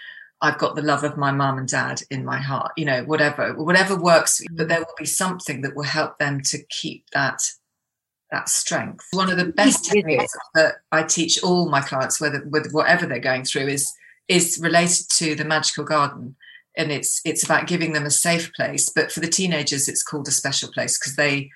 I've 0.43 0.57
got 0.57 0.75
the 0.75 0.81
love 0.81 1.05
of 1.05 1.15
my 1.15 1.31
mum 1.31 1.57
and 1.57 1.67
dad 1.67 2.01
in 2.11 2.25
my 2.25 2.37
heart, 2.37 2.73
you 2.75 2.83
know, 2.83 3.05
whatever, 3.05 3.53
whatever 3.53 3.95
works, 3.95 4.41
but 4.51 4.67
there 4.67 4.79
will 4.79 4.95
be 4.99 5.05
something 5.05 5.61
that 5.61 5.73
will 5.73 5.83
help 5.83 6.19
them 6.19 6.41
to 6.41 6.61
keep 6.69 7.05
that 7.13 7.41
that 8.29 8.49
strength. 8.49 9.05
One 9.11 9.31
of 9.31 9.37
the 9.37 9.53
best 9.53 9.85
techniques 9.85 10.35
that 10.55 10.75
I 10.91 11.03
teach 11.03 11.41
all 11.43 11.69
my 11.69 11.79
clients, 11.79 12.19
whether 12.19 12.43
with 12.45 12.73
whatever 12.73 13.05
they're 13.05 13.19
going 13.19 13.45
through, 13.45 13.67
is 13.67 13.89
is 14.27 14.59
related 14.61 15.07
to 15.17 15.33
the 15.35 15.45
magical 15.45 15.85
garden. 15.85 16.35
And 16.75 16.91
it's 16.91 17.21
it's 17.23 17.43
about 17.45 17.67
giving 17.67 17.93
them 17.93 18.05
a 18.05 18.11
safe 18.11 18.51
place. 18.53 18.89
But 18.89 19.13
for 19.13 19.21
the 19.21 19.27
teenagers, 19.27 19.87
it's 19.87 20.03
called 20.03 20.27
a 20.27 20.31
special 20.31 20.69
place 20.73 20.99
because 20.99 21.15
they 21.15 21.51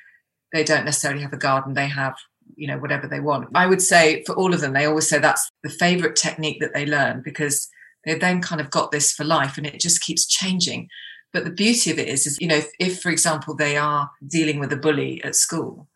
they 0.54 0.64
don't 0.64 0.86
necessarily 0.86 1.24
have 1.24 1.34
a 1.34 1.38
garden. 1.38 1.74
They 1.74 1.88
have, 1.88 2.16
you 2.56 2.68
know, 2.68 2.78
whatever 2.78 3.06
they 3.06 3.20
want. 3.20 3.50
I 3.54 3.68
would 3.68 3.82
say 3.82 4.24
for 4.24 4.36
all 4.36 4.54
of 4.54 4.62
them, 4.62 4.72
they 4.72 4.86
always 4.86 5.10
say 5.10 5.20
that's 5.20 5.50
the 5.64 5.70
favorite 5.70 6.16
technique 6.16 6.62
that 6.62 6.74
they 6.74 6.86
learn 6.86 7.22
because 7.26 7.68
they've 8.08 8.20
then 8.20 8.42
kind 8.42 8.62
of 8.62 8.72
got 8.72 8.92
this 8.92 9.12
for 9.12 9.24
life 9.24 9.58
and 9.58 9.68
it 9.68 9.80
just 9.80 10.02
keeps 10.02 10.26
changing. 10.26 10.90
But 11.34 11.44
the 11.44 11.52
beauty 11.52 11.92
of 11.92 12.00
it 12.00 12.08
is, 12.08 12.26
is 12.26 12.38
you 12.40 12.48
know, 12.48 12.56
if, 12.56 12.70
if 12.80 13.02
for 13.02 13.10
example, 13.10 13.56
they 13.56 13.78
are 13.78 14.10
dealing 14.26 14.60
with 14.60 14.72
a 14.72 14.78
bully 14.78 15.24
at 15.24 15.36
school, 15.36 15.88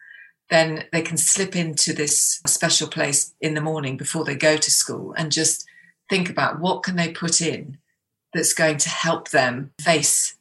then 0.49 0.83
they 0.91 1.01
can 1.01 1.17
slip 1.17 1.55
into 1.55 1.93
this 1.93 2.41
special 2.45 2.87
place 2.87 3.33
in 3.39 3.53
the 3.53 3.61
morning 3.61 3.95
before 3.97 4.25
they 4.25 4.35
go 4.35 4.57
to 4.57 4.69
school 4.69 5.13
and 5.17 5.31
just 5.31 5.65
think 6.09 6.29
about 6.29 6.59
what 6.59 6.83
can 6.83 6.97
they 6.97 7.11
put 7.11 7.41
in 7.41 7.77
that's 8.33 8.53
going 8.53 8.77
to 8.77 8.89
help 8.89 9.29
them 9.29 9.71
face 9.81 10.35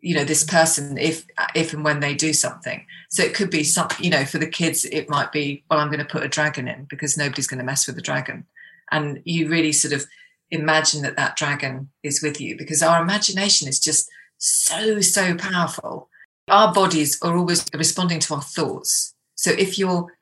you 0.00 0.14
know 0.14 0.24
this 0.24 0.44
person 0.44 0.96
if 0.96 1.26
if 1.54 1.72
and 1.72 1.84
when 1.84 1.98
they 2.00 2.14
do 2.14 2.32
something 2.32 2.86
so 3.10 3.22
it 3.22 3.34
could 3.34 3.50
be 3.50 3.64
some 3.64 3.88
you 3.98 4.10
know 4.10 4.24
for 4.24 4.38
the 4.38 4.46
kids 4.46 4.84
it 4.84 5.10
might 5.10 5.32
be 5.32 5.64
well 5.68 5.80
i'm 5.80 5.88
going 5.88 5.98
to 5.98 6.04
put 6.04 6.22
a 6.22 6.28
dragon 6.28 6.68
in 6.68 6.84
because 6.84 7.16
nobody's 7.16 7.48
going 7.48 7.58
to 7.58 7.64
mess 7.64 7.86
with 7.86 7.96
the 7.96 8.02
dragon 8.02 8.46
and 8.92 9.20
you 9.24 9.48
really 9.48 9.72
sort 9.72 9.92
of 9.92 10.06
imagine 10.50 11.02
that 11.02 11.16
that 11.16 11.36
dragon 11.36 11.90
is 12.02 12.22
with 12.22 12.40
you 12.40 12.56
because 12.56 12.82
our 12.82 13.02
imagination 13.02 13.68
is 13.68 13.78
just 13.78 14.08
so 14.38 15.00
so 15.00 15.34
powerful 15.36 16.08
our 16.48 16.72
bodies 16.72 17.20
are 17.22 17.36
always 17.36 17.64
responding 17.74 18.18
to 18.18 18.34
our 18.34 18.42
thoughts 18.42 19.14
so 19.38 19.52
if 19.52 19.78
you're 19.78 20.12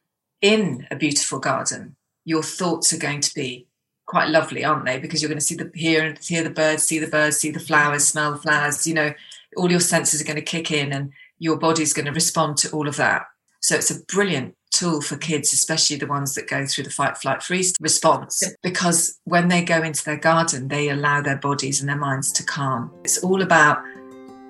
in 0.43 0.87
a 0.91 0.97
beautiful 0.97 1.39
garden, 1.39 1.97
your 2.25 2.43
thoughts 2.43 2.93
are 2.93 2.99
going 2.99 3.21
to 3.21 3.35
be 3.35 3.67
quite 4.05 4.29
lovely, 4.29 4.65
aren't 4.65 4.85
they? 4.85 4.99
Because 4.99 5.23
you're 5.23 5.29
going 5.29 5.39
to 5.39 5.45
see 5.45 5.55
the 5.55 5.71
hear 5.75 6.05
and 6.05 6.19
hear 6.19 6.45
the 6.45 6.51
birds, 6.51 6.85
see 6.85 6.99
the 6.99 7.07
birds, 7.07 7.39
see 7.39 7.51
the 7.51 7.59
flowers, 7.59 8.07
smell 8.07 8.33
the 8.33 8.39
flowers. 8.39 8.87
You 8.87 8.95
know, 8.95 9.15
all 9.57 9.71
your 9.71 9.81
senses 9.81 10.21
are 10.21 10.25
going 10.25 10.37
to 10.37 10.43
kick 10.43 10.71
in, 10.71 10.93
and 10.93 11.13
your 11.39 11.57
body's 11.57 11.93
going 11.93 12.07
to 12.07 12.13
respond 12.13 12.59
to 12.59 12.71
all 12.71 12.87
of 12.87 12.97
that. 12.97 13.27
So 13.61 13.75
it's 13.75 13.91
a 13.91 14.05
brilliant 14.05 14.55
tool 14.79 15.01
for 15.01 15.17
kids, 15.17 15.53
especially 15.53 15.97
the 15.97 16.07
ones 16.07 16.35
that 16.35 16.49
go 16.49 16.67
through 16.67 16.85
the 16.85 16.91
fight, 16.91 17.17
flight, 17.17 17.43
freeze 17.43 17.75
response, 17.81 18.43
because 18.63 19.19
when 19.25 19.49
they 19.49 19.63
go 19.63 19.83
into 19.83 20.05
their 20.05 20.17
garden, 20.17 20.69
they 20.69 20.91
allow 20.91 21.23
their 21.23 21.39
bodies 21.39 21.81
and 21.81 21.89
their 21.89 21.97
minds 21.97 22.31
to 22.33 22.45
calm. 22.45 22.93
It's 23.05 23.19
all 23.25 23.43
about 23.43 23.83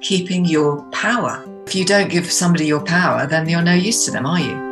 keeping 0.00 0.44
your 0.44 0.82
power. 0.90 1.44
If 1.66 1.74
you 1.74 1.84
don't 1.84 2.10
give 2.10 2.30
somebody 2.30 2.66
your 2.66 2.84
power, 2.84 3.26
then 3.26 3.48
you're 3.48 3.62
no 3.62 3.74
use 3.74 4.04
to 4.06 4.10
them, 4.10 4.26
are 4.26 4.40
you? 4.40 4.66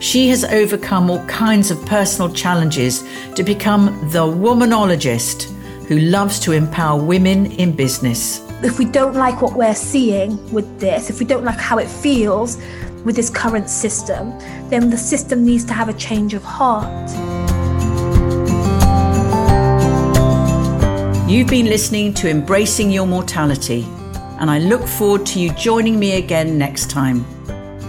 She 0.00 0.28
has 0.28 0.44
overcome 0.44 1.10
all 1.10 1.24
kinds 1.26 1.72
of 1.72 1.84
personal 1.86 2.32
challenges 2.32 3.02
to 3.34 3.42
become 3.42 3.86
the 4.10 4.20
womanologist 4.20 5.50
who 5.88 5.98
loves 5.98 6.38
to 6.40 6.52
empower 6.52 7.02
women 7.02 7.46
in 7.52 7.72
business. 7.72 8.46
If 8.62 8.78
we 8.78 8.84
don't 8.84 9.14
like 9.14 9.42
what 9.42 9.56
we're 9.56 9.74
seeing 9.74 10.38
with 10.52 10.78
this, 10.78 11.10
if 11.10 11.18
we 11.18 11.26
don't 11.26 11.44
like 11.44 11.58
how 11.58 11.78
it 11.78 11.88
feels 11.88 12.58
with 13.04 13.16
this 13.16 13.30
current 13.30 13.68
system, 13.68 14.38
then 14.68 14.90
the 14.90 14.96
system 14.96 15.44
needs 15.44 15.64
to 15.64 15.72
have 15.72 15.88
a 15.88 15.94
change 15.94 16.34
of 16.34 16.42
heart. 16.42 17.08
You've 21.28 21.48
been 21.48 21.66
listening 21.66 22.12
to 22.14 22.28
Embracing 22.28 22.90
Your 22.90 23.06
Mortality, 23.06 23.86
and 24.40 24.50
I 24.50 24.58
look 24.58 24.86
forward 24.86 25.24
to 25.26 25.38
you 25.38 25.52
joining 25.52 25.98
me 25.98 26.16
again 26.16 26.58
next 26.58 26.90
time. 26.90 27.24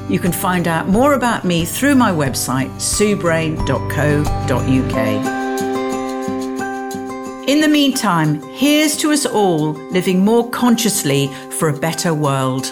You 0.09 0.19
can 0.19 0.31
find 0.31 0.67
out 0.67 0.87
more 0.87 1.13
about 1.13 1.45
me 1.45 1.65
through 1.65 1.95
my 1.95 2.11
website, 2.11 2.69
suebrayne.co.uk. 2.75 5.37
In 7.47 7.61
the 7.61 7.67
meantime, 7.67 8.41
here's 8.53 8.95
to 8.97 9.11
us 9.11 9.25
all 9.25 9.73
living 9.91 10.23
more 10.23 10.49
consciously 10.51 11.27
for 11.57 11.69
a 11.69 11.73
better 11.73 12.13
world. 12.13 12.71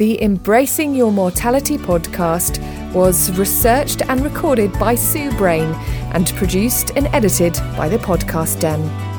The 0.00 0.22
Embracing 0.22 0.94
Your 0.94 1.12
Mortality 1.12 1.76
podcast 1.76 2.58
was 2.94 3.38
researched 3.38 4.00
and 4.08 4.24
recorded 4.24 4.72
by 4.78 4.94
Sue 4.94 5.30
Brayne 5.32 5.74
and 6.14 6.26
produced 6.36 6.92
and 6.96 7.06
edited 7.08 7.52
by 7.76 7.86
the 7.90 7.98
Podcast 7.98 8.60
Den. 8.60 9.09